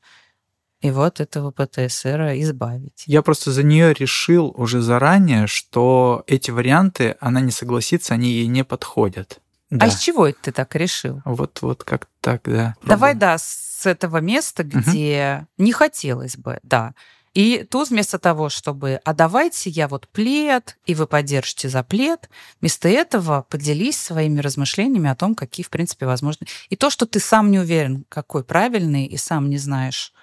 его 0.82 1.02
от 1.04 1.20
этого 1.20 1.50
ПТСР 1.50 2.32
избавить. 2.36 3.04
Я 3.06 3.22
просто 3.22 3.50
за 3.50 3.62
нее 3.62 3.94
решил 3.94 4.52
уже 4.56 4.80
заранее, 4.80 5.46
что 5.46 6.22
эти 6.26 6.50
варианты, 6.50 7.16
она 7.20 7.40
не 7.40 7.50
согласится, 7.50 8.14
они 8.14 8.30
ей 8.30 8.46
не 8.46 8.64
подходят. 8.64 9.40
Да. 9.70 9.86
А 9.86 9.90
с 9.90 9.98
чего 9.98 10.28
это 10.28 10.38
ты 10.42 10.52
так 10.52 10.74
решил? 10.76 11.22
Вот, 11.24 11.60
вот 11.62 11.82
как 11.82 12.08
так, 12.20 12.42
да. 12.44 12.76
Давай, 12.84 13.14
да, 13.14 13.36
с 13.36 13.65
этого 13.84 14.18
места, 14.18 14.62
где 14.62 15.40
угу. 15.40 15.64
не 15.64 15.72
хотелось 15.72 16.36
бы, 16.36 16.60
да. 16.62 16.94
И 17.36 17.66
тут 17.70 17.90
вместо 17.90 18.18
того, 18.18 18.48
чтобы 18.48 18.98
«а 19.04 19.12
давайте 19.12 19.68
я 19.68 19.88
вот 19.88 20.08
плед, 20.08 20.78
и 20.86 20.94
вы 20.94 21.06
поддержите 21.06 21.68
за 21.68 21.82
плед», 21.82 22.30
вместо 22.62 22.88
этого 22.88 23.44
поделись 23.50 24.00
своими 24.00 24.40
размышлениями 24.40 25.10
о 25.10 25.14
том, 25.14 25.34
какие, 25.34 25.62
в 25.62 25.68
принципе, 25.68 26.06
возможны. 26.06 26.46
И 26.70 26.76
то, 26.76 26.88
что 26.88 27.04
ты 27.04 27.20
сам 27.20 27.50
не 27.50 27.58
уверен, 27.58 28.06
какой 28.08 28.42
правильный, 28.42 29.04
и 29.04 29.18
сам 29.18 29.50
не 29.50 29.58
знаешь, 29.58 30.14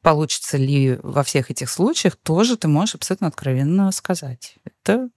получится 0.00 0.58
ли 0.58 0.96
во 1.02 1.24
всех 1.24 1.50
этих 1.50 1.68
случаях, 1.68 2.14
тоже 2.14 2.56
ты 2.56 2.68
можешь 2.68 2.94
абсолютно 2.94 3.26
откровенно 3.26 3.90
сказать. 3.90 4.54
Это 4.64 5.10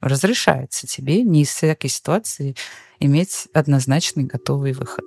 разрешается 0.00 0.88
тебе 0.88 1.22
не 1.22 1.42
из 1.42 1.50
всякой 1.50 1.90
ситуации 1.90 2.56
иметь 2.98 3.46
однозначный 3.52 4.24
готовый 4.24 4.72
выход. 4.72 5.04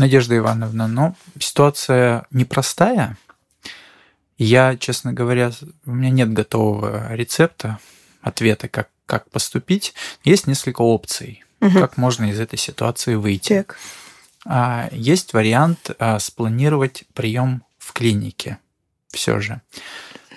Надежда 0.00 0.36
Ивановна, 0.36 0.88
но 0.88 1.14
ситуация 1.38 2.26
непростая. 2.30 3.16
Я, 4.38 4.76
честно 4.76 5.12
говоря, 5.12 5.52
у 5.84 5.92
меня 5.92 6.10
нет 6.10 6.32
готового 6.32 7.14
рецепта, 7.14 7.78
ответа, 8.22 8.68
как, 8.68 8.88
как 9.06 9.30
поступить. 9.30 9.94
Есть 10.24 10.46
несколько 10.46 10.80
опций, 10.80 11.44
угу. 11.60 11.78
как 11.78 11.96
можно 11.96 12.30
из 12.30 12.40
этой 12.40 12.58
ситуации 12.58 13.14
выйти. 13.14 13.58
Так. 13.64 13.76
А, 14.46 14.88
есть 14.92 15.34
вариант 15.34 15.90
а, 15.98 16.18
спланировать 16.18 17.04
прием 17.14 17.62
в 17.78 17.92
клинике 17.92 18.58
все 19.10 19.40
же. 19.40 19.60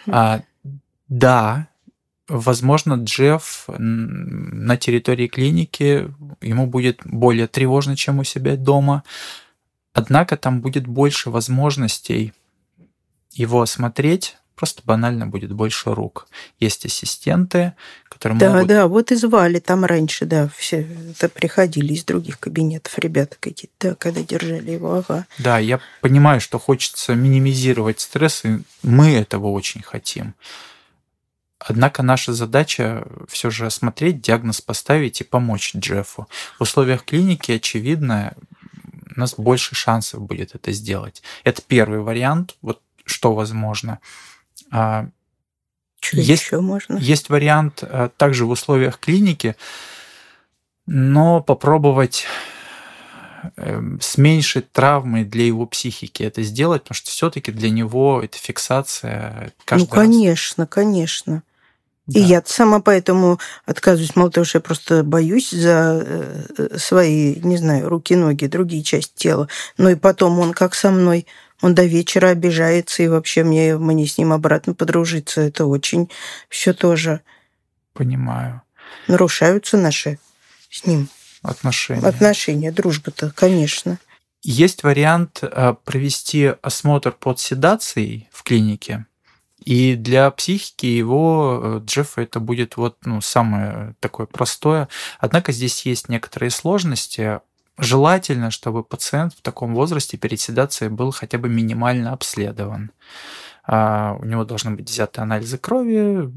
А, 0.08 0.42
да, 1.08 1.68
возможно, 2.28 2.96
Джефф 2.96 3.66
на 3.78 4.78
территории 4.78 5.28
клиники 5.28 6.12
ему 6.42 6.68
будет 6.68 7.02
более 7.06 7.48
тревожно, 7.48 7.96
чем 7.96 8.20
у 8.20 8.24
себя 8.24 8.58
дома. 8.58 9.04
Однако 9.94 10.38
там 10.38 10.62
будет 10.62 10.88
больше 10.88 11.30
возможностей 11.30 12.34
его 13.32 13.62
осмотреть, 13.62 14.38
просто 14.56 14.82
банально 14.86 15.28
будет 15.28 15.52
больше 15.52 15.94
рук. 15.94 16.28
Есть 16.60 16.86
ассистенты, 16.86 17.74
которые 18.10 18.40
да, 18.40 18.54
могут... 18.54 18.68
Да, 18.68 18.74
да, 18.76 18.88
вот 18.88 19.12
и 19.12 19.16
звали 19.16 19.60
там 19.60 19.86
раньше, 19.86 20.26
да, 20.26 20.50
все 20.56 20.88
это 21.12 21.30
приходили 21.30 21.94
из 21.94 22.04
других 22.04 22.40
кабинетов 22.40 22.98
ребята 22.98 23.38
какие-то, 23.40 23.90
да, 23.90 23.96
когда 23.96 24.22
держали 24.22 24.72
его, 24.72 24.96
ага. 24.96 25.26
Да, 25.40 25.60
я 25.60 25.80
понимаю, 26.02 26.42
что 26.42 26.60
хочется 26.60 27.14
минимизировать 27.14 28.00
стресс, 28.00 28.46
и 28.46 28.60
мы 28.82 29.14
этого 29.14 29.48
очень 29.48 29.82
хотим. 29.82 30.36
Однако 31.60 32.04
наша 32.04 32.34
задача 32.34 33.08
все 33.30 33.50
же 33.50 33.66
осмотреть, 33.66 34.22
диагноз 34.22 34.60
поставить 34.60 35.22
и 35.22 35.24
помочь 35.24 35.74
Джеффу. 35.76 36.28
В 36.58 36.62
условиях 36.62 37.06
клиники, 37.06 37.54
очевидно, 37.54 38.34
у 39.16 39.20
нас 39.20 39.36
больше 39.36 39.76
шансов 39.76 40.22
будет 40.22 40.56
это 40.56 40.72
сделать. 40.72 41.22
Это 41.44 41.62
первый 41.62 42.00
вариант, 42.00 42.56
вот 42.62 42.82
что 43.06 43.34
возможно. 43.34 44.00
А, 44.72 45.08
что 46.00 46.18
есть, 46.18 46.44
еще 46.44 46.62
можно? 46.62 46.98
Есть 46.98 47.30
вариант 47.30 47.80
а, 47.84 48.10
также 48.10 48.46
в 48.46 48.50
условиях 48.50 49.00
клиники, 49.00 49.56
но 50.86 51.42
попробовать 51.42 52.26
эм, 53.56 54.00
с 54.02 54.18
меньшей 54.18 54.62
травмой 54.64 55.24
для 55.24 55.46
его 55.46 55.66
психики 55.66 56.24
это 56.24 56.44
сделать, 56.44 56.84
потому 56.84 56.96
что 56.96 57.10
все-таки 57.12 57.52
для 57.52 57.70
него 57.70 58.22
это 58.22 58.38
фиксация 58.38 59.54
каждый 59.66 59.86
Ну, 59.86 59.90
конечно, 59.92 60.64
раз. 60.66 60.70
конечно. 60.74 61.44
Да. 62.06 62.20
И 62.20 62.24
я 62.24 62.44
сама 62.46 62.82
поэтому 62.82 63.40
отказываюсь. 63.66 64.16
Мало 64.16 64.30
того, 64.30 64.44
что 64.44 64.58
я 64.58 64.62
просто 64.62 65.04
боюсь 65.04 65.52
за 65.52 66.04
э, 66.06 66.78
свои, 66.78 67.36
не 67.36 67.58
знаю, 67.58 67.88
руки, 67.88 68.16
ноги, 68.16 68.48
другие 68.48 68.84
части 68.84 69.14
тела. 69.16 69.48
Но 69.78 69.90
и 69.90 69.96
потом 69.96 70.40
он 70.40 70.54
как 70.54 70.76
со 70.76 70.92
мной 70.92 71.26
он 71.62 71.74
до 71.74 71.86
вечера 71.86 72.28
обижается, 72.28 73.04
и 73.04 73.08
вообще 73.08 73.46
мне, 73.46 73.78
мне 73.78 74.06
с 74.06 74.18
ним 74.18 74.34
обратно 74.34 74.74
подружиться. 74.74 75.40
Это 75.40 75.66
очень 75.66 76.10
все 76.50 76.74
тоже... 76.74 77.22
Понимаю. 77.94 78.62
Нарушаются 79.08 79.78
наши 79.78 80.20
с 80.70 80.86
ним 80.86 81.08
отношения. 81.42 82.06
Отношения, 82.06 82.72
дружба-то, 82.74 83.32
конечно. 83.34 83.98
Есть 84.42 84.84
вариант 84.84 85.40
э, 85.42 85.76
провести 85.86 86.54
осмотр 86.62 87.14
под 87.14 87.40
седацией 87.40 88.28
в 88.34 88.44
клинике. 88.44 89.06
И 89.66 89.96
для 89.96 90.30
психики 90.32 90.86
его 90.86 91.60
э, 91.62 91.82
Джеффа 91.86 92.22
это 92.22 92.40
будет 92.40 92.76
вот 92.76 92.98
ну, 93.06 93.22
самое 93.22 93.96
такое 94.02 94.26
простое. 94.26 94.90
Однако 95.20 95.54
здесь 95.54 95.86
есть 95.86 96.10
некоторые 96.10 96.50
сложности. 96.50 97.40
Желательно, 97.78 98.52
чтобы 98.52 98.84
пациент 98.84 99.34
в 99.34 99.42
таком 99.42 99.74
возрасте 99.74 100.18
перед 100.18 100.40
седацией 100.40 100.90
был 100.90 101.12
хотя 101.12 101.38
бы 101.38 101.48
минимально 101.48 102.12
обследован. 102.12 102.92
А, 103.66 104.18
у 104.20 104.26
него 104.26 104.44
должны 104.44 104.72
быть 104.72 104.90
взяты 104.90 105.22
анализы 105.22 105.58
крови. 105.58 106.30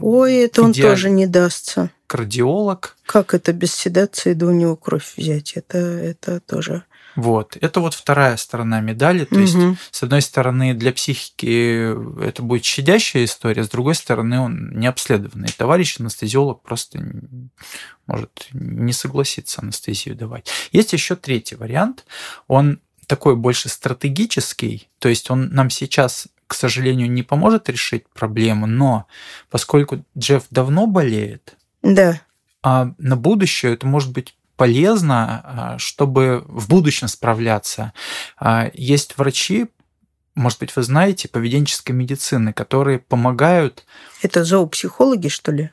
Ой, 0.00 0.34
это 0.36 0.62
он 0.62 0.72
тоже 0.72 1.10
не 1.10 1.26
дастся. 1.26 1.90
Кардиолог. 2.06 2.96
Как 3.06 3.34
это 3.34 3.52
без 3.52 3.74
седации, 3.74 4.34
да 4.34 4.46
у 4.46 4.50
него 4.52 4.76
кровь 4.76 5.14
взять? 5.16 5.54
Это, 5.54 5.78
это 5.78 6.40
тоже 6.40 6.84
вот. 7.16 7.56
Это 7.60 7.80
вот 7.80 7.94
вторая 7.94 8.36
сторона 8.36 8.80
медали. 8.80 9.24
То 9.24 9.36
угу. 9.36 9.42
есть, 9.42 9.56
с 9.90 10.02
одной 10.02 10.22
стороны, 10.22 10.74
для 10.74 10.92
психики 10.92 11.94
это 12.22 12.42
будет 12.42 12.64
щадящая 12.64 13.24
история, 13.24 13.64
с 13.64 13.68
другой 13.68 13.94
стороны, 13.94 14.40
он 14.40 14.70
не 14.78 14.86
обследованный. 14.86 15.48
Товарищ 15.56 16.00
анестезиолог 16.00 16.62
просто 16.62 17.02
может 18.06 18.48
не 18.52 18.92
согласиться 18.92 19.62
анестезию 19.62 20.14
давать. 20.14 20.48
Есть 20.72 20.92
еще 20.92 21.16
третий 21.16 21.56
вариант. 21.56 22.04
Он 22.48 22.80
такой 23.06 23.36
больше 23.36 23.68
стратегический, 23.68 24.88
то 24.98 25.08
есть 25.08 25.30
он 25.30 25.48
нам 25.52 25.70
сейчас 25.70 26.28
к 26.46 26.54
сожалению, 26.54 27.08
не 27.08 27.22
поможет 27.22 27.68
решить 27.68 28.08
проблему, 28.08 28.66
но 28.66 29.06
поскольку 29.50 30.04
Джефф 30.18 30.42
давно 30.50 30.88
болеет, 30.88 31.56
да. 31.80 32.20
а 32.60 32.92
на 32.98 33.16
будущее 33.16 33.74
это 33.74 33.86
может 33.86 34.10
быть 34.10 34.34
полезно, 34.60 35.40
а, 35.42 35.78
чтобы 35.78 36.44
в 36.46 36.68
будущем 36.68 37.08
справляться. 37.08 37.94
А, 38.38 38.70
есть 38.74 39.16
врачи, 39.16 39.68
может 40.34 40.58
быть, 40.58 40.76
вы 40.76 40.82
знаете, 40.82 41.28
поведенческой 41.28 41.92
медицины, 41.92 42.52
которые 42.52 42.98
помогают... 42.98 43.86
Это 44.20 44.44
зоопсихологи, 44.44 45.28
что 45.28 45.50
ли? 45.50 45.70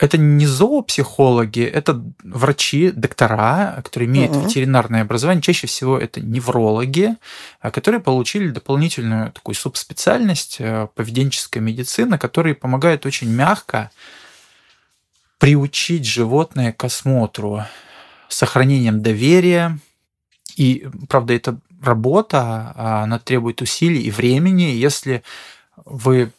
Это 0.00 0.18
не 0.18 0.46
зоопсихологи, 0.46 1.62
это 1.62 2.02
врачи, 2.24 2.90
доктора, 2.90 3.80
которые 3.84 4.08
имеют 4.08 4.32
uh-huh. 4.32 4.46
ветеринарное 4.46 5.02
образование. 5.02 5.40
Чаще 5.40 5.68
всего 5.68 5.96
это 5.96 6.20
неврологи, 6.20 7.18
а, 7.60 7.70
которые 7.70 8.00
получили 8.00 8.48
дополнительную 8.48 9.30
такую 9.30 9.54
субспециальность 9.54 10.56
э, 10.58 10.88
поведенческая 10.96 11.62
медицина, 11.62 12.18
которые 12.18 12.56
помогают 12.56 13.06
очень 13.06 13.30
мягко 13.30 13.92
приучить 15.40 16.04
животное 16.04 16.72
к 16.72 16.84
осмотру 16.84 17.64
сохранением 18.28 19.02
доверия. 19.02 19.78
И, 20.56 20.86
правда, 21.08 21.34
эта 21.34 21.58
работа, 21.82 22.72
а, 22.76 23.02
она 23.04 23.18
требует 23.18 23.62
усилий 23.62 24.02
и 24.02 24.10
времени. 24.10 24.64
Если 24.64 25.22
вы 25.84 26.30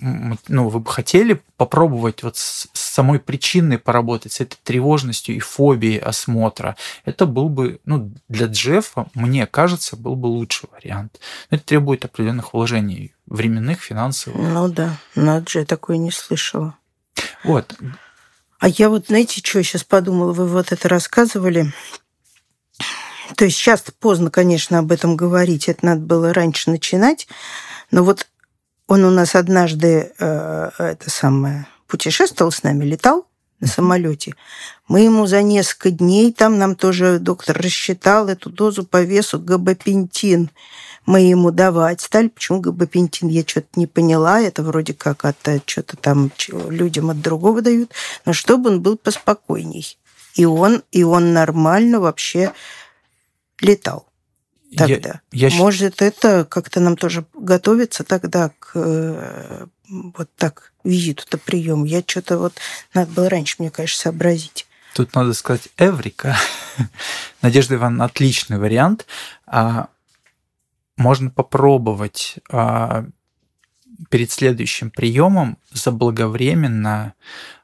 ну, 0.00 0.68
вы 0.70 0.80
бы 0.80 0.90
хотели 0.90 1.42
попробовать 1.58 2.22
вот 2.22 2.38
с, 2.38 2.66
с 2.72 2.80
самой 2.80 3.20
причиной 3.20 3.78
поработать, 3.78 4.32
с 4.32 4.40
этой 4.40 4.56
тревожностью 4.64 5.36
и 5.36 5.38
фобией 5.38 5.98
осмотра, 5.98 6.76
это 7.04 7.26
был 7.26 7.50
бы, 7.50 7.78
ну, 7.84 8.10
для 8.26 8.46
Джеффа, 8.46 9.08
мне 9.12 9.46
кажется, 9.46 9.96
был 9.96 10.16
бы 10.16 10.28
лучший 10.28 10.70
вариант. 10.72 11.20
Но 11.50 11.58
это 11.58 11.66
требует 11.66 12.06
определенных 12.06 12.54
вложений 12.54 13.14
временных, 13.26 13.82
финансовых. 13.82 14.40
Ну 14.40 14.68
да, 14.68 14.96
но 15.14 15.40
Джей 15.40 15.66
такое 15.66 15.98
не 15.98 16.10
слышала. 16.10 16.74
Вот. 17.44 17.76
А 18.62 18.68
я 18.68 18.90
вот, 18.90 19.08
знаете, 19.08 19.40
что 19.42 19.58
я 19.58 19.64
сейчас 19.64 19.82
подумала, 19.82 20.32
вы 20.32 20.46
вот 20.46 20.70
это 20.70 20.88
рассказывали. 20.88 21.72
То 23.34 23.44
есть 23.44 23.56
сейчас 23.56 23.82
поздно, 23.98 24.30
конечно, 24.30 24.78
об 24.78 24.92
этом 24.92 25.16
говорить, 25.16 25.68
это 25.68 25.84
надо 25.84 26.02
было 26.02 26.32
раньше 26.32 26.70
начинать, 26.70 27.26
но 27.90 28.04
вот 28.04 28.28
он 28.86 29.04
у 29.04 29.10
нас 29.10 29.34
однажды 29.34 30.12
э, 30.16 30.70
это 30.78 31.10
самое 31.10 31.66
путешествовал 31.88 32.52
с 32.52 32.62
нами, 32.62 32.84
летал 32.84 33.26
на 33.58 33.66
самолете. 33.66 34.36
Мы 34.86 35.00
ему 35.00 35.26
за 35.26 35.42
несколько 35.42 35.90
дней, 35.90 36.32
там 36.32 36.56
нам 36.56 36.76
тоже 36.76 37.18
доктор 37.18 37.60
рассчитал 37.60 38.28
эту 38.28 38.48
дозу 38.48 38.84
по 38.84 39.02
весу 39.02 39.40
габапентин. 39.40 40.50
Мы 41.06 41.22
ему 41.22 41.50
давать 41.50 42.00
стали. 42.00 42.28
Почему 42.28 42.60
габапентин, 42.60 43.28
я 43.28 43.42
что-то 43.46 43.68
не 43.76 43.86
поняла. 43.86 44.40
Это 44.40 44.62
вроде 44.62 44.94
как 44.94 45.24
от 45.24 45.36
э, 45.48 45.60
что-то 45.66 45.96
там 45.96 46.30
людям 46.48 47.10
от 47.10 47.20
другого 47.20 47.62
дают. 47.62 47.92
Но 48.24 48.32
чтобы 48.32 48.70
он 48.70 48.82
был 48.82 48.96
поспокойней. 48.96 49.98
И 50.34 50.44
он, 50.44 50.82
и 50.92 51.02
он 51.02 51.32
нормально 51.32 52.00
вообще 52.00 52.52
летал 53.60 54.08
тогда. 54.76 55.20
Я, 55.32 55.48
я... 55.48 55.56
Может, 55.56 56.02
это 56.02 56.44
как-то 56.44 56.80
нам 56.80 56.96
тоже 56.96 57.24
готовиться 57.34 58.04
тогда 58.04 58.50
к 58.58 58.72
э, 58.74 59.66
вот 59.88 60.30
так 60.36 60.72
визиту-то 60.84 61.38
прием. 61.38 61.84
Я 61.84 62.02
что-то 62.06 62.38
вот 62.38 62.54
надо 62.94 63.10
было 63.12 63.28
раньше, 63.28 63.56
мне, 63.58 63.70
конечно, 63.70 63.98
сообразить. 63.98 64.66
Тут 64.94 65.14
надо 65.14 65.32
сказать 65.32 65.68
Эврика. 65.78 66.36
Надежда 67.42 67.76
Ивановна, 67.76 68.04
отличный 68.04 68.58
вариант. 68.58 69.06
А, 69.46 69.88
можно 71.02 71.30
попробовать 71.30 72.36
а, 72.50 73.04
перед 74.08 74.30
следующим 74.30 74.90
приемом 74.90 75.58
заблаговременно 75.72 77.14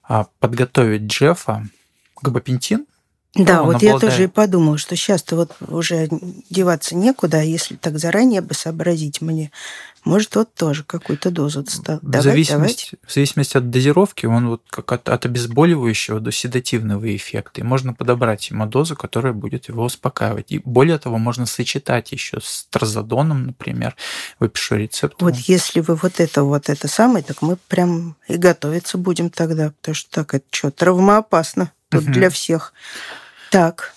а, 0.03 0.27
подготовить 0.41 1.03
Джеффа 1.03 1.67
габапентин, 2.21 2.87
да, 3.35 3.63
вот 3.63 3.83
я 3.83 3.99
тоже 3.99 4.25
и 4.25 4.27
подумала, 4.27 4.79
что 4.79 4.97
сейчас-то 4.97 5.37
вот 5.37 5.53
уже 5.69 6.09
деваться 6.51 6.97
некуда, 6.97 7.39
а 7.39 7.43
если 7.43 7.77
так 7.77 7.99
заранее 7.99 8.41
бы 8.41 8.55
сообразить 8.55 9.21
мне, 9.21 9.53
может, 10.05 10.37
вот 10.37 10.55
тоже 10.55 10.85
какую-то 10.85 11.31
дозу 11.31 11.65
давать, 11.85 12.03
в, 12.03 12.23
зависимости, 12.23 12.93
давать. 12.93 13.07
в 13.07 13.13
зависимости 13.13 13.57
от 13.59 13.69
дозировки, 13.71 14.25
он 14.25 14.49
вот 14.49 14.63
как 14.71 14.91
от, 14.93 15.09
от 15.09 15.27
обезболивающего 15.27 16.21
до 16.21 16.33
седативного 16.33 17.15
эффекта. 17.15 17.61
И 17.61 17.65
можно 17.65 17.93
подобрать 17.93 18.49
ему 18.49 18.65
дозу, 18.65 18.97
которая 18.97 19.35
будет 19.35 19.69
его 19.69 19.85
успокаивать. 19.85 20.51
И 20.51 20.63
более 20.65 20.99
того, 20.99 21.19
можно 21.19 21.45
сочетать 21.45 22.13
еще 22.13 22.39
с 22.43 22.67
тразодоном, 22.71 23.47
например. 23.47 23.97
Выпишу 24.41 24.77
рецепт. 24.77 25.21
Вот 25.21 25.37
если 25.37 25.81
вы 25.81 25.97
вот 25.97 26.21
это 26.21 26.45
вот 26.45 26.71
это 26.71 26.89
самое, 26.89 27.23
так 27.23 27.43
мы 27.43 27.57
прям 27.69 28.17
и 28.29 28.37
готовиться 28.37 28.97
будем 28.97 29.29
тогда, 29.29 29.73
потому 29.73 29.95
что 29.95 30.11
так 30.11 30.35
это 30.35 30.47
что, 30.51 30.71
травмоопасно 30.71 31.73
тут 31.89 32.05
угу. 32.05 32.13
для 32.13 32.31
всех. 32.31 32.73
Так. 33.51 33.95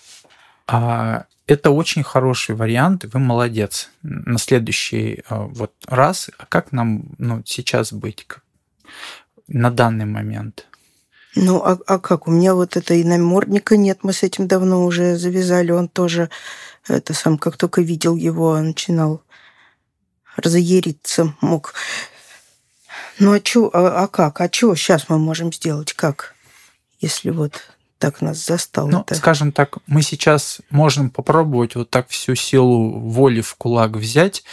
А 0.68 1.26
это 1.48 1.72
очень 1.72 2.04
хороший 2.04 2.56
вариант, 2.56 3.06
вы 3.12 3.20
молодец. 3.20 3.90
На 4.04 4.38
следующий 4.38 5.24
а, 5.28 5.42
вот 5.42 5.74
раз, 5.86 6.30
а 6.38 6.46
как 6.46 6.72
нам 6.72 7.04
ну, 7.18 7.42
сейчас 7.46 7.92
быть 7.92 8.26
на 9.48 9.70
данный 9.70 10.06
момент? 10.06 10.68
Ну, 11.36 11.62
а, 11.64 11.78
а 11.88 12.00
как? 12.00 12.28
У 12.28 12.32
меня 12.32 12.56
вот 12.56 12.78
это 12.78 12.94
и 12.94 13.04
намордника 13.04 13.78
нет, 13.78 14.00
мы 14.04 14.14
с 14.14 14.24
этим 14.24 14.48
давно 14.48 14.86
уже 14.86 15.18
завязали. 15.18 15.72
Он 15.72 15.88
тоже, 15.88 16.30
это 16.88 17.14
сам, 17.14 17.38
как 17.38 17.58
только 17.58 17.82
видел 17.82 18.16
его, 18.16 18.58
начинал 18.60 19.22
разъяриться 20.36 21.34
мог. 21.42 21.74
Ну, 23.20 23.34
а 23.34 23.40
чё, 23.40 23.70
а, 23.74 24.04
а 24.04 24.08
как? 24.08 24.42
А 24.42 24.50
что 24.52 24.76
сейчас 24.76 25.10
мы 25.10 25.20
можем 25.20 25.52
сделать? 25.54 25.94
Как? 25.94 26.34
Если 27.00 27.30
вот 27.30 27.62
так 28.02 28.22
нас 28.22 28.44
застал. 28.44 28.88
Ну, 28.88 29.06
скажем 29.12 29.52
так, 29.52 29.78
мы 29.86 30.02
сейчас 30.02 30.60
можем 30.72 31.12
попробовать 31.12 31.76
вот 31.76 31.92
так 31.92 32.10
всю 32.10 32.34
силу 32.36 33.00
воли 33.00 33.42
в 33.42 33.56
кулак 33.56 33.92
взять. 33.92 34.44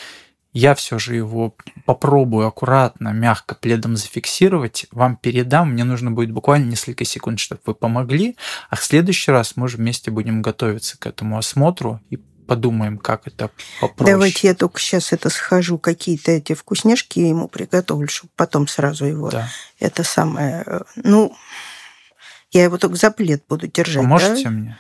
Я 0.53 0.75
все 0.75 0.99
же 0.99 1.15
его 1.15 1.55
попробую 1.87 2.47
аккуратно, 2.47 3.09
мягко 3.09 3.55
пледом 3.55 3.97
зафиксировать, 3.97 4.87
вам 4.93 5.17
передам. 5.17 5.73
Мне 5.73 5.85
нужно 5.85 6.11
будет 6.11 6.31
буквально 6.31 6.71
несколько 6.71 7.05
секунд, 7.05 7.41
чтобы 7.41 7.63
вы 7.65 7.75
помогли. 7.75 8.37
А 8.69 8.77
в 8.77 8.85
следующий 8.85 9.31
раз 9.31 9.57
мы 9.57 9.65
уже 9.65 9.79
вместе 9.79 10.11
будем 10.11 10.43
готовиться 10.43 10.99
к 10.99 11.07
этому 11.07 11.39
осмотру 11.39 12.01
и 12.11 12.19
подумаем, 12.47 12.99
как 12.99 13.27
это 13.27 13.51
попроще. 13.81 14.13
Давайте 14.13 14.49
я 14.49 14.55
только 14.55 14.81
сейчас 14.81 15.13
это 15.13 15.31
схожу, 15.31 15.79
какие-то 15.79 16.33
эти 16.33 16.55
вкусняшки 16.55 17.21
ему 17.21 17.49
приготовлю, 17.49 18.09
чтобы 18.09 18.33
потом 18.37 18.69
сразу 18.69 19.07
его 19.07 19.31
да. 19.31 19.49
это 19.79 20.03
самое... 20.03 20.65
Э, 20.67 20.81
ну, 20.97 21.35
я 22.51 22.65
его 22.65 22.79
только 22.79 22.97
за 22.97 23.11
плед 23.11 23.45
буду 23.49 23.67
держать. 23.67 24.03
Поможете 24.03 24.45
да? 24.45 24.51
мне? 24.51 24.79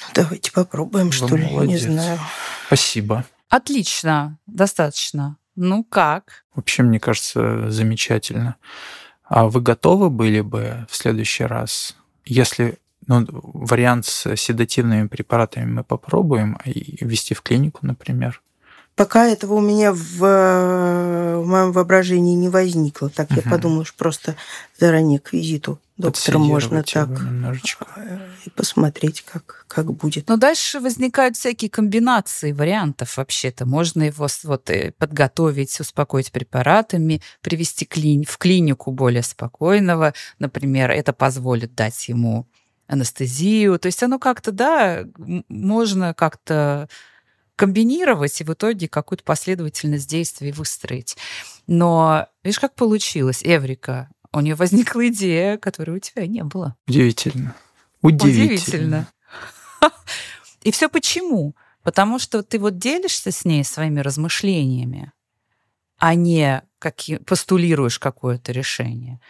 Ну, 0.00 0.06
давайте 0.14 0.52
попробуем, 0.52 1.06
Вы 1.06 1.12
что 1.12 1.36
молодец. 1.36 1.60
ли, 1.60 1.66
не 1.68 1.78
знаю. 1.78 2.18
Спасибо. 2.66 3.24
Отлично, 3.48 4.38
достаточно. 4.46 5.36
Ну 5.56 5.82
как? 5.84 6.44
Вообще, 6.54 6.82
мне 6.82 7.00
кажется, 7.00 7.70
замечательно. 7.70 8.56
А 9.24 9.48
вы 9.48 9.60
готовы 9.60 10.10
были 10.10 10.40
бы 10.40 10.86
в 10.88 10.96
следующий 10.96 11.44
раз, 11.44 11.96
если 12.24 12.78
ну, 13.06 13.26
вариант 13.30 14.06
с 14.06 14.36
седативными 14.36 15.08
препаратами 15.08 15.64
мы 15.64 15.84
попробуем, 15.84 16.58
и 16.64 17.04
ввести 17.04 17.34
в 17.34 17.42
клинику, 17.42 17.80
например? 17.82 18.42
Пока 18.94 19.26
этого 19.26 19.54
у 19.54 19.60
меня 19.60 19.92
в, 19.92 20.18
в 20.18 21.44
моем 21.46 21.72
воображении 21.72 22.34
не 22.34 22.48
возникло. 22.48 23.08
Так 23.08 23.30
угу. 23.30 23.40
я 23.44 23.50
подумала, 23.50 23.84
что 23.84 23.96
просто 23.96 24.36
заранее 24.78 25.18
к 25.20 25.32
визиту 25.32 25.80
доктора 25.98 26.38
можно 26.38 26.82
так 26.82 27.08
э, 27.96 28.18
и 28.46 28.50
посмотреть, 28.50 29.22
как, 29.22 29.64
как 29.68 29.92
будет. 29.92 30.28
Но 30.28 30.36
дальше 30.36 30.80
возникают 30.80 31.36
всякие 31.36 31.70
комбинации 31.70 32.52
вариантов 32.52 33.16
вообще-то. 33.16 33.66
Можно 33.66 34.04
его 34.04 34.28
вот 34.44 34.70
э, 34.70 34.92
подготовить, 34.96 35.78
успокоить 35.80 36.32
препаратами, 36.32 37.20
привести 37.42 37.84
клини 37.84 38.24
в 38.24 38.38
клинику 38.38 38.92
более 38.92 39.22
спокойного. 39.22 40.14
Например, 40.38 40.90
это 40.90 41.12
позволит 41.12 41.74
дать 41.74 42.08
ему 42.08 42.48
анестезию. 42.86 43.78
То 43.78 43.86
есть 43.86 44.02
оно 44.02 44.18
как-то, 44.18 44.52
да, 44.52 45.04
можно 45.48 46.14
как-то 46.14 46.88
комбинировать 47.56 48.40
и 48.40 48.44
в 48.44 48.52
итоге 48.52 48.88
какую-то 48.88 49.24
последовательность 49.24 50.08
действий 50.08 50.52
выстроить. 50.52 51.16
Но 51.66 52.28
видишь, 52.44 52.60
как 52.60 52.76
получилось, 52.76 53.42
Эврика, 53.42 54.08
у 54.32 54.40
нее 54.40 54.54
возникла 54.54 55.08
идея, 55.08 55.56
которой 55.56 55.96
у 55.96 56.00
тебя 56.00 56.26
не 56.26 56.44
было. 56.44 56.76
Удивительно. 56.86 57.54
Удивительно. 58.02 58.54
Удивительно. 58.54 59.08
И 60.62 60.70
все 60.70 60.88
почему? 60.88 61.54
Потому 61.82 62.18
что 62.18 62.42
ты 62.42 62.58
вот 62.58 62.78
делишься 62.78 63.30
с 63.30 63.44
ней 63.44 63.64
своими 63.64 64.00
размышлениями, 64.00 65.12
а 65.96 66.14
не 66.14 66.62
какие, 66.78 67.16
постулируешь 67.16 67.98
какое-то 67.98 68.52
решение. 68.52 69.20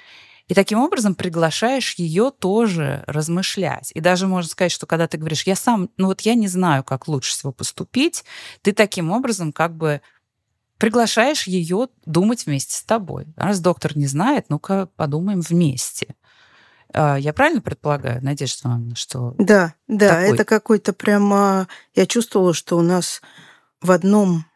И 0.49 0.55
таким 0.55 0.81
образом 0.81 1.15
приглашаешь 1.15 1.95
ее 1.97 2.33
тоже 2.37 3.05
размышлять. 3.07 3.91
И 3.95 4.01
даже 4.01 4.27
можно 4.27 4.51
сказать, 4.51 4.73
что 4.73 4.87
когда 4.87 5.07
ты 5.07 5.19
говоришь, 5.19 5.43
я 5.43 5.55
сам, 5.55 5.91
ну 5.99 6.07
вот 6.07 6.23
я 6.23 6.35
не 6.35 6.49
знаю, 6.49 6.85
как 6.85 7.07
лучше 7.07 7.33
всего 7.33 7.53
поступить, 7.53 8.25
ты 8.63 8.73
таким 8.73 9.11
образом 9.11 9.53
как 9.53 9.77
бы 9.77 10.01
приглашаешь 10.79 11.47
ее 11.47 11.89
думать 12.07 12.47
вместе 12.47 12.77
с 12.77 12.83
тобой. 12.83 13.27
Раз 13.37 13.61
доктор 13.61 13.97
не 13.97 14.07
знает, 14.07 14.47
ну-ка 14.49 14.89
подумаем 14.97 15.41
вместе. 15.41 16.15
А, 16.93 17.17
я 17.17 17.33
правильно 17.33 17.61
предполагаю, 17.61 18.23
Надежда 18.25 18.69
Ивановна, 18.69 18.97
что... 18.97 19.35
Да, 19.39 19.75
да, 19.89 20.09
такой... 20.09 20.35
это 20.35 20.45
какой-то 20.45 20.93
прямо... 20.93 21.69
Я 21.95 22.07
чувствовала, 22.07 22.55
что 22.55 22.79
у 22.79 22.83
нас 22.83 23.21
в 23.81 23.91
одном 23.91 24.47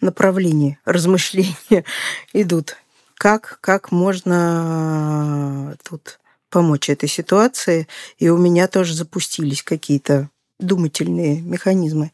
направлении 0.00 0.78
размышления 0.84 1.84
идут 2.32 2.76
как, 3.14 3.58
как 3.60 3.92
можно 3.92 5.76
тут 5.88 6.18
помочь 6.50 6.90
этой 6.90 7.08
ситуации. 7.08 7.86
И 8.18 8.28
у 8.28 8.36
меня 8.36 8.66
тоже 8.68 8.94
запустились 8.94 9.62
какие-то 9.62 10.28
думательные 10.58 11.40
механизмы 11.40 12.12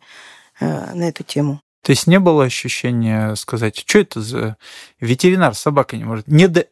э, 0.61 0.95
на 0.95 1.09
эту 1.09 1.25
тему. 1.25 1.61
То 1.83 1.91
есть 1.91 2.07
не 2.07 2.19
было 2.19 2.45
ощущения 2.45 3.35
сказать, 3.37 3.79
что 3.87 3.99
это 4.01 4.21
за 4.21 4.57
ветеринар, 5.01 5.55
собака 5.55 5.97
не 5.97 6.05
может. 6.05 6.27
Не 6.27 6.49
до... 6.49 6.67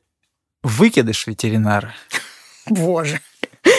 Выкидыш 0.62 1.26
ветеринара. 1.26 1.94
Боже. 2.66 3.20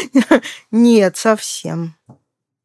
Нет, 0.72 1.18
совсем. 1.18 1.96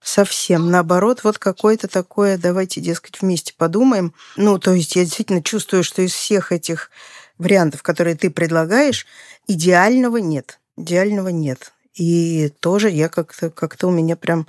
Совсем 0.03 0.70
наоборот, 0.70 1.22
вот 1.22 1.39
какое-то 1.39 1.86
такое, 1.86 2.36
давайте, 2.36 2.80
дескать, 2.80 3.20
вместе 3.20 3.55
подумаем. 3.57 4.14
Ну, 4.36 4.59
то 4.59 4.72
есть 4.72 4.97
я 4.97 5.05
действительно 5.05 5.43
чувствую, 5.43 5.84
что 5.84 6.03
из 6.03 6.12
всех 6.12 6.51
этих 6.51 6.91
вариантов, 7.39 7.82
которые 7.82 8.16
ты 8.16 8.30
предлагаешь, 8.30 9.07
идеального 9.47 10.16
нет. 10.16 10.61
Идеального 10.76 11.28
нет. 11.28 11.72
И 11.95 12.49
тоже 12.61 12.91
я 12.91 13.09
как-то 13.09 13.51
как 13.51 13.76
у 13.82 13.91
меня 13.91 14.16
прям 14.16 14.47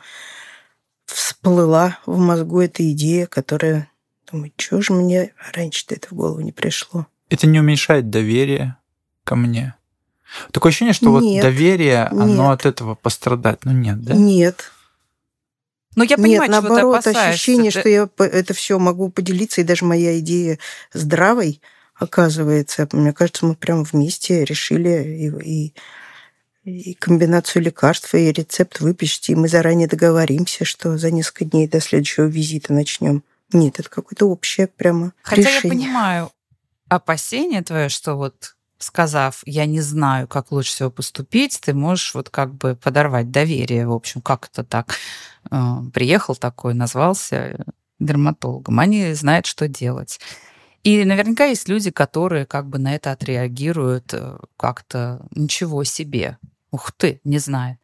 всплыла 1.06 2.00
в 2.06 2.18
мозгу 2.18 2.62
эта 2.62 2.90
идея, 2.92 3.28
которая... 3.28 3.90
Думаю, 4.34 4.52
что 4.58 4.82
же 4.82 4.94
мне 4.94 5.32
раньше-то 5.54 5.94
это 5.94 6.08
в 6.10 6.14
голову 6.14 6.42
не 6.42 6.52
пришло? 6.52 7.06
Это 7.30 7.46
не 7.46 7.60
уменьшает 7.60 8.10
доверие 8.10 8.78
ко 9.24 9.36
мне? 9.36 9.76
Такое 10.52 10.72
ощущение, 10.72 10.96
что 10.96 11.20
нет, 11.20 11.44
вот 11.44 11.52
доверие, 11.52 12.06
оно 12.06 12.50
нет. 12.50 12.60
от 12.60 12.66
этого 12.66 12.96
пострадать. 12.96 13.64
Ну 13.64 13.74
нет, 13.74 14.02
да? 14.02 14.16
Нет. 14.16 14.72
Но 15.96 16.04
я 16.04 16.18
понимаю, 16.18 16.50
Нет, 16.50 16.62
наоборот, 16.64 17.06
ощущение, 17.06 17.70
ты... 17.70 17.80
что 17.80 17.90
я 17.90 18.10
это 18.18 18.56
все 18.56 18.80
могу 18.80 19.10
поделиться, 19.12 19.62
и 19.62 19.64
даже 19.64 19.86
моя 19.86 20.18
идея 20.18 20.58
здравой 20.92 21.62
оказывается. 21.94 22.90
Мне 22.92 23.14
кажется, 23.14 23.46
мы 23.46 23.54
прям 23.54 23.84
вместе 23.84 24.44
решили 24.44 24.90
и, 24.90 25.68
и 25.68 25.74
и 26.64 26.94
комбинацию 26.94 27.62
лекарств, 27.62 28.16
и 28.16 28.32
рецепт 28.32 28.80
выпишите, 28.80 29.34
и 29.34 29.36
мы 29.36 29.50
заранее 29.50 29.88
договоримся, 29.88 30.64
что 30.64 30.98
за 30.98 31.12
несколько 31.12 31.44
дней 31.44 31.68
до 31.68 31.82
следующего 31.82 32.26
визита 32.26 32.72
начнем. 32.72 33.22
Нет, 33.54 33.80
это 33.80 33.89
какое-то 33.89 34.26
общее 34.26 34.68
прямо 34.68 35.14
Хотя 35.22 35.41
решение. 35.41 35.62
я 35.64 35.70
понимаю 35.70 36.32
опасение 36.89 37.62
твое, 37.62 37.89
что 37.89 38.16
вот 38.16 38.56
сказав, 38.78 39.41
я 39.45 39.66
не 39.66 39.82
знаю, 39.82 40.28
как 40.28 40.51
лучше 40.51 40.72
всего 40.72 40.91
поступить, 40.91 41.60
ты 41.62 41.74
можешь 41.74 42.14
вот 42.14 42.30
как 42.30 42.54
бы 42.54 42.76
подорвать 42.76 43.32
доверие, 43.32 43.88
в 43.88 43.93
общем, 43.93 44.22
как 44.22 44.49
это 44.51 44.64
так. 44.64 44.95
Э, 45.51 45.78
приехал 45.93 46.36
такой, 46.36 46.74
назвался 46.74 47.66
дерматологом, 47.99 48.80
они 48.80 49.14
знают, 49.14 49.45
что 49.45 49.68
делать. 49.68 50.20
И 50.84 51.06
наверняка 51.06 51.45
есть 51.45 51.70
люди, 51.70 51.91
которые 51.91 52.45
как 52.45 52.68
бы 52.68 52.78
на 52.78 52.93
это 52.93 53.14
отреагируют 53.14 54.14
э, 54.14 54.38
как-то 54.58 55.26
ничего 55.32 55.86
себе. 55.86 56.38
Ух 56.72 56.91
ты, 56.91 57.22
не 57.24 57.39
знаю. 57.39 57.78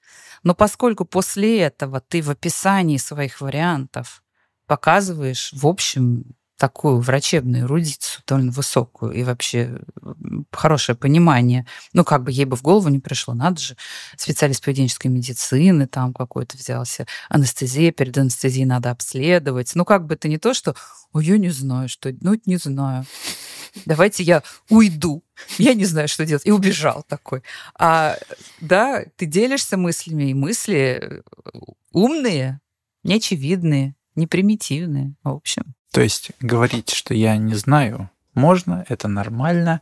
Но 0.43 0.53
поскольку 0.53 1.05
после 1.05 1.61
этого 1.61 2.01
ты 2.01 2.21
в 2.21 2.29
описании 2.29 2.97
своих 2.97 3.39
вариантов 3.39 4.21
показываешь, 4.69 5.49
в 5.53 5.65
общем, 5.65 6.25
такую 6.57 6.99
врачебную 6.99 7.63
эрудицию, 7.63 8.21
довольно 8.27 8.51
высокую, 8.51 9.13
и 9.13 9.23
вообще 9.23 9.79
хорошее 10.51 10.95
понимание. 10.95 11.65
Ну, 11.93 12.03
как 12.03 12.23
бы 12.23 12.31
ей 12.31 12.45
бы 12.45 12.55
в 12.55 12.61
голову 12.61 12.89
не 12.89 12.99
пришло. 12.99 13.33
Надо 13.33 13.59
же, 13.59 13.77
специалист 14.15 14.63
поведенческой 14.63 15.09
медицины 15.09 15.87
там 15.87 16.13
какой-то 16.13 16.55
взялся, 16.55 17.07
анестезия, 17.29 17.91
перед 17.91 18.15
анестезией 18.15 18.65
надо 18.65 18.91
обследовать. 18.91 19.71
Ну, 19.73 19.85
как 19.85 20.05
бы 20.05 20.13
это 20.13 20.27
не 20.27 20.37
то, 20.37 20.53
что, 20.53 20.75
ой, 21.13 21.25
я 21.25 21.39
не 21.39 21.49
знаю, 21.49 21.89
что... 21.89 22.13
Ну, 22.21 22.39
не 22.45 22.57
знаю. 22.57 23.05
Давайте 23.87 24.21
я 24.21 24.43
уйду. 24.69 25.23
Я 25.57 25.73
не 25.73 25.85
знаю, 25.85 26.07
что 26.07 26.27
делать. 26.27 26.45
И 26.45 26.51
убежал 26.51 27.03
такой. 27.07 27.41
А, 27.73 28.17
да, 28.61 29.03
ты 29.15 29.25
делишься 29.25 29.77
мыслями, 29.77 30.29
и 30.29 30.33
мысли 30.35 31.23
умные, 31.91 32.59
неочевидные, 33.03 33.95
непримитивные, 34.19 35.13
в 35.23 35.29
общем. 35.29 35.75
То 35.91 36.01
есть 36.01 36.31
говорить, 36.39 36.91
что 36.91 37.13
я 37.13 37.37
не 37.37 37.55
знаю, 37.55 38.09
можно, 38.35 38.85
это 38.89 39.07
нормально, 39.07 39.81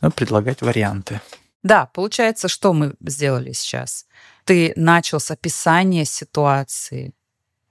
но 0.00 0.10
предлагать 0.10 0.62
варианты. 0.62 1.20
Да, 1.62 1.86
получается, 1.86 2.48
что 2.48 2.72
мы 2.72 2.94
сделали 3.00 3.52
сейчас? 3.52 4.06
Ты 4.44 4.72
начал 4.76 5.20
с 5.20 5.30
описания 5.30 6.04
ситуации, 6.04 7.14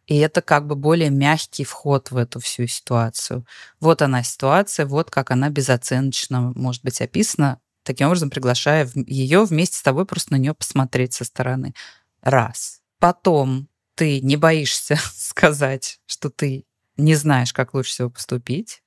и 0.07 0.17
это 0.17 0.41
как 0.41 0.65
бы 0.65 0.75
более 0.75 1.09
мягкий 1.09 1.63
вход 1.63 2.11
в 2.11 2.17
эту 2.17 2.39
всю 2.39 2.67
ситуацию. 2.67 3.45
Вот 3.79 4.01
она 4.01 4.23
ситуация, 4.23 4.85
вот 4.85 5.11
как 5.11 5.31
она 5.31 5.49
безоценочно 5.49 6.51
может 6.55 6.83
быть 6.83 6.99
описана, 7.01 7.59
таким 7.83 8.07
образом 8.07 8.29
приглашая 8.29 8.89
ее 8.95 9.43
вместе 9.43 9.77
с 9.77 9.83
тобой 9.83 10.05
просто 10.05 10.33
на 10.33 10.37
нее 10.37 10.53
посмотреть 10.53 11.13
со 11.13 11.25
стороны. 11.25 11.73
Раз. 12.21 12.81
Потом 12.99 13.67
ты 13.95 14.21
не 14.21 14.37
боишься 14.37 14.97
сказать, 15.15 15.99
что 16.05 16.29
ты 16.29 16.65
не 16.97 17.15
знаешь, 17.15 17.53
как 17.53 17.73
лучше 17.73 17.91
всего 17.91 18.09
поступить. 18.09 18.81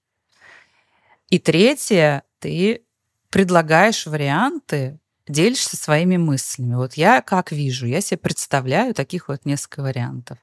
И 1.29 1.39
третье, 1.39 2.23
ты 2.39 2.85
предлагаешь 3.31 4.07
варианты, 4.07 5.01
делишься 5.27 5.77
своими 5.77 6.17
мыслями. 6.17 6.75
Вот 6.75 6.95
я 6.95 7.21
как 7.21 7.51
вижу, 7.51 7.87
я 7.87 8.01
себе 8.01 8.19
представляю 8.19 8.95
таких 8.95 9.29
вот 9.29 9.45
несколько 9.45 9.83
вариантов. 9.83 10.39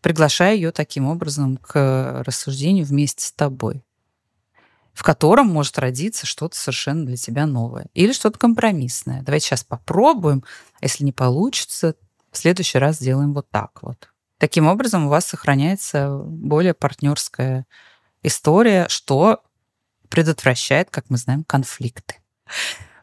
Приглашаю 0.00 0.56
ее 0.56 0.70
таким 0.70 1.06
образом 1.06 1.56
к 1.56 2.22
рассуждению 2.24 2.84
вместе 2.84 3.24
с 3.24 3.32
тобой, 3.32 3.82
в 4.92 5.02
котором 5.02 5.48
может 5.48 5.78
родиться 5.78 6.26
что-то 6.26 6.56
совершенно 6.56 7.06
для 7.06 7.16
тебя 7.16 7.46
новое 7.46 7.86
или 7.94 8.12
что-то 8.12 8.38
компромиссное. 8.38 9.22
Давайте 9.22 9.46
сейчас 9.46 9.64
попробуем. 9.64 10.44
Если 10.80 11.04
не 11.04 11.12
получится, 11.12 11.96
в 12.34 12.38
следующий 12.38 12.78
раз 12.78 12.96
сделаем 12.96 13.32
вот 13.32 13.48
так 13.50 13.82
вот. 13.82 14.10
Таким 14.38 14.66
образом, 14.66 15.06
у 15.06 15.08
вас 15.08 15.24
сохраняется 15.24 16.18
более 16.18 16.74
партнерская 16.74 17.64
история, 18.22 18.86
что 18.88 19.40
предотвращает, 20.08 20.90
как 20.90 21.06
мы 21.08 21.16
знаем, 21.16 21.44
конфликты. 21.44 22.16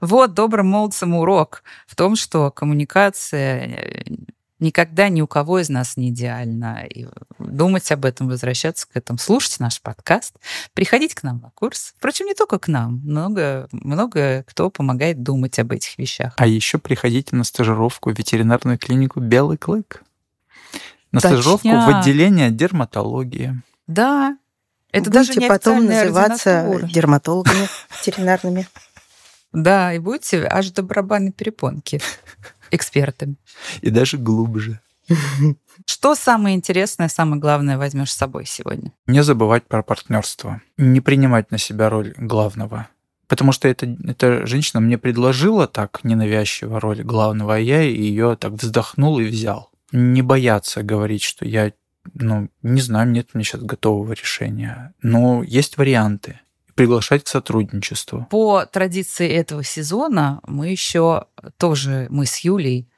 Вот 0.02 0.34
добрым 0.34 0.68
молодцам 0.68 1.16
урок 1.16 1.64
в 1.88 1.96
том, 1.96 2.16
что 2.16 2.52
коммуникация 2.52 3.68
э, 3.68 4.04
никогда 4.62 5.10
ни 5.10 5.22
у 5.22 5.28
кого 5.28 5.60
из 5.60 5.70
нас 5.70 5.98
не 5.98 6.10
идеальна. 6.10 6.86
И 6.86 7.08
думать 7.40 7.92
об 7.92 8.06
этом, 8.06 8.30
возвращаться 8.30 8.88
к 8.88 8.96
этому, 8.96 9.20
слушать 9.20 9.60
наш 9.60 9.82
подкаст, 9.82 10.36
приходить 10.74 11.16
к 11.16 11.24
нам 11.24 11.42
на 11.42 11.50
курс. 11.52 11.94
Впрочем, 11.98 12.28
не 12.28 12.34
только 12.34 12.60
к 12.60 12.68
нам. 12.68 13.02
Много, 13.04 13.68
много 13.72 14.44
кто 14.48 14.70
помогает 14.70 15.24
думать 15.24 15.60
об 15.60 15.72
этих 15.72 15.98
вещах. 15.98 16.34
А 16.38 16.48
еще 16.48 16.78
приходите 16.78 17.36
на 17.36 17.44
стажировку 17.44 18.12
в 18.12 18.18
ветеринарную 18.18 18.78
клинику 18.78 19.20
«Белый 19.20 19.58
клык» 19.58 20.04
на 21.12 21.20
Точняк. 21.20 21.42
стажировку 21.42 21.68
в 21.68 22.00
отделение 22.00 22.52
дерматологии. 22.52 23.62
Да. 23.88 24.38
Это 24.92 25.10
будете 25.10 25.34
даже 25.34 25.40
не 25.40 25.48
потом 25.48 25.86
называться 25.86 26.80
дерматологами 26.84 27.68
ветеринарными. 28.00 28.68
Да, 29.54 29.92
и 29.92 30.00
будете 30.00 30.48
аж 30.50 30.72
до 30.72 30.82
барабанной 30.82 31.34
перепонки 31.34 32.02
экспертами. 32.72 33.36
И 33.82 33.90
даже 33.90 34.18
глубже. 34.18 34.80
Что 35.86 36.16
самое 36.16 36.56
интересное, 36.56 37.10
самое 37.10 37.42
главное 37.42 37.78
возьмешь 37.78 38.12
с 38.12 38.18
собой 38.18 38.46
сегодня? 38.46 38.94
Не 39.08 39.24
забывать 39.24 39.66
про 39.66 39.84
партнерство. 39.84 40.62
Не 40.78 41.02
принимать 41.02 41.52
на 41.52 41.58
себя 41.58 41.90
роль 41.90 42.14
главного. 42.18 42.88
Потому 43.28 43.52
что 43.52 43.68
эта, 43.68 43.98
эта 44.06 44.46
женщина 44.46 44.80
мне 44.82 44.98
предложила 44.98 45.68
так 45.68 46.04
ненавязчиво 46.04 46.80
роль 46.80 47.04
главного, 47.04 47.56
а 47.56 47.60
я 47.60 47.82
ее 47.82 48.36
так 48.36 48.54
вздохнул 48.54 49.20
и 49.20 49.26
взял 49.26 49.72
не 49.92 50.22
бояться 50.22 50.84
говорить, 50.84 51.24
что 51.24 51.46
я, 51.46 51.72
ну, 52.14 52.50
не 52.62 52.82
знаю, 52.82 53.10
нет 53.10 53.30
у 53.34 53.38
меня 53.38 53.46
сейчас 53.46 53.62
готового 53.62 54.14
решения. 54.14 54.94
Но 55.02 55.44
есть 55.44 55.78
варианты. 55.78 56.40
Приглашать 56.82 57.24
к 57.24 57.28
сотрудничеству. 57.28 58.26
По 58.32 58.66
традиции 58.66 59.30
этого 59.30 59.64
сезона 59.64 60.40
мы 60.48 60.70
еще 60.70 61.26
тоже, 61.58 62.08
мы 62.10 62.26
с 62.26 62.40
Юлей, 62.40 62.90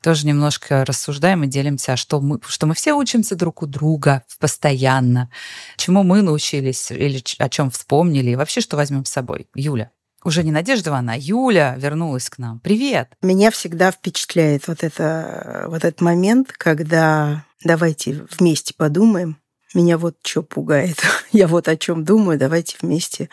тоже 0.00 0.24
немножко 0.24 0.84
рассуждаем 0.84 1.42
и 1.42 1.48
делимся, 1.48 1.96
что 1.96 2.20
мы, 2.20 2.38
что 2.46 2.66
мы 2.66 2.74
все 2.74 2.92
учимся 2.92 3.34
друг 3.34 3.62
у 3.62 3.66
друга 3.66 4.22
постоянно, 4.38 5.30
чему 5.76 6.04
мы 6.04 6.22
научились 6.22 6.92
или 6.92 7.20
о 7.38 7.48
чем 7.48 7.72
вспомнили, 7.72 8.30
и 8.30 8.36
вообще 8.36 8.60
что 8.60 8.76
возьмем 8.76 9.04
с 9.04 9.10
собой. 9.10 9.48
Юля 9.56 9.90
уже 10.24 10.44
не 10.44 10.52
Надежда 10.52 10.90
Ивановна, 10.90 11.14
а 11.14 11.18
Юля 11.18 11.74
вернулась 11.76 12.30
к 12.30 12.38
нам. 12.38 12.60
Привет! 12.60 13.08
Меня 13.20 13.50
всегда 13.50 13.90
впечатляет 13.90 14.68
вот, 14.68 14.84
это, 14.84 15.64
вот 15.66 15.84
этот 15.84 16.00
момент, 16.00 16.52
когда 16.52 17.44
давайте 17.64 18.24
вместе 18.38 18.74
подумаем. 18.74 19.38
Меня 19.74 19.98
вот 19.98 20.16
что 20.22 20.42
пугает. 20.42 21.02
Я 21.32 21.48
вот 21.48 21.68
о 21.68 21.76
чем 21.76 22.04
думаю, 22.04 22.38
давайте 22.38 22.76
вместе 22.80 23.28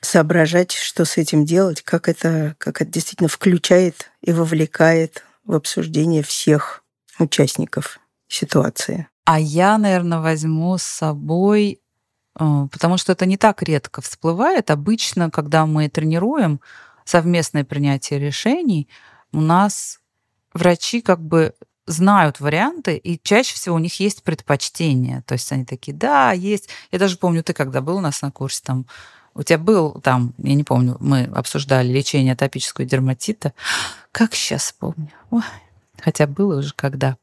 соображать, 0.00 0.72
что 0.72 1.04
с 1.04 1.16
этим 1.16 1.44
делать, 1.44 1.82
как 1.82 2.08
это, 2.08 2.54
как 2.58 2.80
это 2.80 2.90
действительно 2.90 3.28
включает 3.28 4.10
и 4.22 4.32
вовлекает 4.32 5.24
в 5.44 5.54
обсуждение 5.54 6.22
всех 6.22 6.84
участников 7.18 7.98
ситуации. 8.28 9.08
А 9.24 9.40
я, 9.40 9.76
наверное, 9.76 10.20
возьму 10.20 10.78
с 10.78 10.84
собой 10.84 11.80
а, 12.38 12.68
потому 12.68 12.96
что 12.96 13.12
это 13.12 13.26
не 13.26 13.36
так 13.36 13.62
редко 13.62 14.00
всплывает. 14.00 14.70
Обычно, 14.70 15.30
когда 15.30 15.66
мы 15.66 15.88
тренируем 15.88 16.60
совместное 17.04 17.64
принятие 17.64 18.20
решений, 18.20 18.88
у 19.32 19.40
нас 19.40 20.00
врачи 20.54 21.00
как 21.00 21.20
бы 21.20 21.54
знают 21.88 22.40
варианты, 22.40 22.96
и 22.96 23.20
чаще 23.22 23.54
всего 23.54 23.76
у 23.76 23.80
них 23.80 23.98
есть 24.00 24.22
предпочтения. 24.22 25.22
То 25.26 25.32
есть 25.32 25.50
они 25.50 25.64
такие, 25.64 25.96
да, 25.96 26.32
есть. 26.32 26.68
Я 26.92 26.98
даже 26.98 27.16
помню, 27.16 27.42
ты 27.42 27.52
когда 27.52 27.80
был 27.80 27.96
у 27.96 28.00
нас 28.00 28.22
на 28.22 28.30
курсе, 28.30 28.60
там, 28.64 28.86
у 29.34 29.42
тебя 29.42 29.58
был 29.58 29.92
там, 30.00 30.34
я 30.38 30.54
не 30.54 30.64
помню, 30.64 30.96
мы 31.00 31.24
обсуждали 31.24 31.88
лечение 31.88 32.34
атопического 32.34 32.86
дерматита. 32.86 33.52
Как 34.12 34.34
сейчас 34.34 34.74
помню. 34.78 35.10
Ой, 35.30 35.42
хотя 36.00 36.26
было 36.26 36.58
уже 36.58 36.72
когда. 36.74 37.16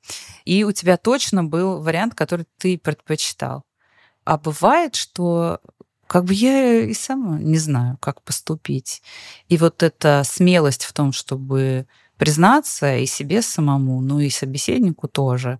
И 0.45 0.63
у 0.63 0.71
тебя 0.71 0.97
точно 0.97 1.43
был 1.43 1.81
вариант, 1.81 2.15
который 2.15 2.45
ты 2.57 2.77
предпочитал. 2.77 3.63
А 4.23 4.37
бывает, 4.37 4.95
что 4.95 5.59
как 6.07 6.25
бы 6.25 6.33
я 6.33 6.81
и 6.81 6.93
сама 6.93 7.37
не 7.39 7.57
знаю, 7.57 7.97
как 7.99 8.21
поступить. 8.21 9.01
И 9.49 9.57
вот 9.57 9.83
эта 9.83 10.23
смелость 10.23 10.83
в 10.83 10.93
том, 10.93 11.11
чтобы 11.11 11.87
признаться 12.17 12.97
и 12.97 13.05
себе 13.05 13.41
самому, 13.41 14.01
ну 14.01 14.19
и 14.19 14.29
собеседнику 14.29 15.07
тоже, 15.07 15.59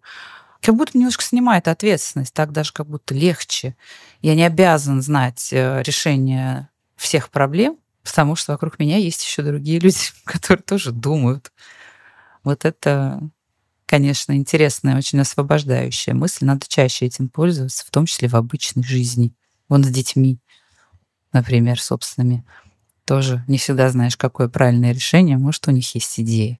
как 0.62 0.76
будто 0.76 0.98
немножко 0.98 1.24
снимает 1.24 1.68
ответственность, 1.68 2.34
так 2.34 2.52
даже 2.52 2.74
как 2.74 2.88
будто 2.88 3.14
легче. 3.14 3.76
Я 4.22 4.36
не 4.36 4.44
обязан 4.44 5.02
знать 5.02 5.50
э, 5.52 5.84
решение 5.84 6.70
всех 6.96 7.30
проблем, 7.30 7.78
потому 8.04 8.36
что 8.36 8.54
вокруг 8.54 8.80
меня 8.80 8.98
есть 8.98 9.24
еще 9.24 9.44
другие 9.44 9.80
люди, 9.80 9.98
которые 10.24 10.64
тоже 10.64 10.92
думают. 10.92 11.52
Вот 12.44 12.66
это, 12.66 13.20
конечно, 13.86 14.34
интересная, 14.34 14.98
очень 14.98 15.20
освобождающая 15.20 16.14
мысль. 16.14 16.46
Надо 16.46 16.66
чаще 16.68 17.06
этим 17.06 17.30
пользоваться, 17.30 17.86
в 17.86 17.92
том 17.92 18.06
числе 18.06 18.28
в 18.28 18.36
обычной 18.36 18.84
жизни. 18.84 19.34
Вон 19.68 19.84
с 19.84 19.88
детьми, 19.88 20.40
например, 21.34 21.82
собственными. 21.82 22.46
Тоже 23.06 23.44
не 23.48 23.60
всегда 23.60 23.90
знаешь, 23.90 24.18
какое 24.18 24.48
правильное 24.48 24.92
решение. 24.92 25.38
Может, 25.38 25.68
у 25.68 25.72
них 25.72 25.94
есть 25.94 26.20
идеи. 26.20 26.60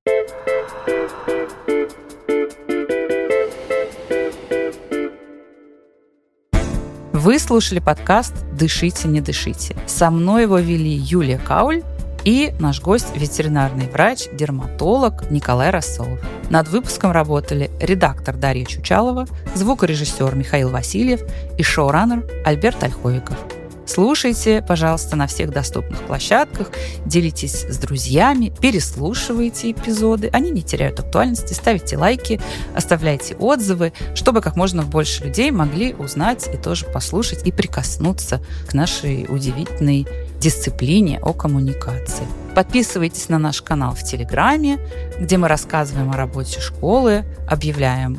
Вы 7.12 7.40
слушали 7.40 7.80
подкаст 7.80 8.36
«Дышите, 8.54 9.08
не 9.08 9.22
дышите». 9.22 9.76
Со 9.88 10.12
мной 10.12 10.44
его 10.44 10.60
вели 10.60 10.92
Юлия 10.92 11.40
Кауль 11.40 11.82
и 12.24 12.54
наш 12.60 12.80
гость– 12.80 13.08
ветеринарный 13.16 13.90
врач, 13.90 14.28
дерматолог 14.32 15.32
Николай 15.32 15.72
Рассолов. 15.72 16.20
Над 16.52 16.68
выпуском 16.68 17.12
работали 17.12 17.72
редактор 17.80 18.36
Дарья 18.36 18.66
Чучалова, 18.66 19.26
звукорежиссер 19.56 20.36
Михаил 20.36 20.70
Васильев 20.70 21.22
и 21.58 21.64
шоураннер 21.64 22.24
Альберт 22.46 22.84
Ольховиков. 22.84 23.38
Слушайте, 23.86 24.64
пожалуйста, 24.68 25.16
на 25.16 25.28
всех 25.28 25.52
доступных 25.52 26.02
площадках, 26.02 26.72
делитесь 27.06 27.66
с 27.70 27.78
друзьями, 27.78 28.52
переслушивайте 28.62 29.72
эпизоды, 29.72 30.30
они 30.34 30.52
не 30.52 30.64
теряют 30.64 31.00
актуальности, 31.00 31.54
ставите 31.54 31.98
лайки, 31.98 32.42
оставляйте 32.76 33.36
отзывы, 33.36 33.94
чтобы 34.16 34.42
как 34.42 34.56
можно 34.56 34.84
больше 34.84 35.24
людей 35.24 35.52
могли 35.52 35.94
узнать 35.94 36.50
и 36.52 36.58
тоже 36.58 36.86
послушать 36.86 37.46
и 37.46 37.52
прикоснуться 37.52 38.42
к 38.68 38.74
нашей 38.74 39.26
удивительной 39.30 40.08
дисциплине 40.40 41.20
о 41.20 41.34
коммуникации. 41.34 42.26
Подписывайтесь 42.56 43.30
на 43.30 43.38
наш 43.38 43.62
канал 43.62 43.94
в 43.94 44.04
Телеграме, 44.04 44.80
где 45.20 45.38
мы 45.38 45.48
рассказываем 45.48 46.12
о 46.12 46.18
работе 46.18 46.60
школы, 46.60 47.26
объявляем 47.50 48.18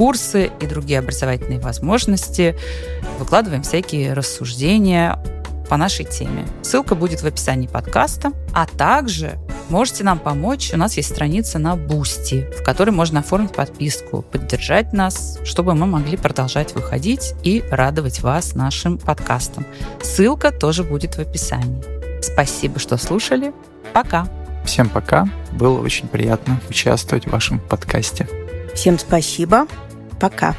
курсы 0.00 0.50
и 0.62 0.66
другие 0.66 1.00
образовательные 1.00 1.60
возможности, 1.60 2.56
выкладываем 3.18 3.62
всякие 3.62 4.14
рассуждения 4.14 5.22
по 5.68 5.76
нашей 5.76 6.06
теме. 6.06 6.46
Ссылка 6.62 6.94
будет 6.94 7.20
в 7.20 7.26
описании 7.26 7.66
подкаста, 7.66 8.32
а 8.54 8.64
также 8.64 9.38
можете 9.68 10.02
нам 10.02 10.18
помочь. 10.18 10.72
У 10.72 10.78
нас 10.78 10.96
есть 10.96 11.10
страница 11.10 11.58
на 11.58 11.76
Бусти, 11.76 12.48
в 12.58 12.64
которой 12.64 12.92
можно 12.92 13.20
оформить 13.20 13.52
подписку, 13.52 14.22
поддержать 14.22 14.94
нас, 14.94 15.38
чтобы 15.44 15.74
мы 15.74 15.84
могли 15.84 16.16
продолжать 16.16 16.74
выходить 16.74 17.34
и 17.42 17.62
радовать 17.70 18.20
вас 18.22 18.54
нашим 18.54 18.96
подкастом. 18.96 19.66
Ссылка 20.02 20.50
тоже 20.50 20.82
будет 20.82 21.16
в 21.16 21.18
описании. 21.18 21.84
Спасибо, 22.22 22.78
что 22.78 22.96
слушали. 22.96 23.52
Пока. 23.92 24.26
Всем 24.64 24.88
пока. 24.88 25.28
Было 25.52 25.78
очень 25.78 26.08
приятно 26.08 26.58
участвовать 26.70 27.26
в 27.26 27.30
вашем 27.30 27.60
подкасте. 27.60 28.26
Всем 28.74 28.98
спасибо. 28.98 29.66
Пока. 30.20 30.54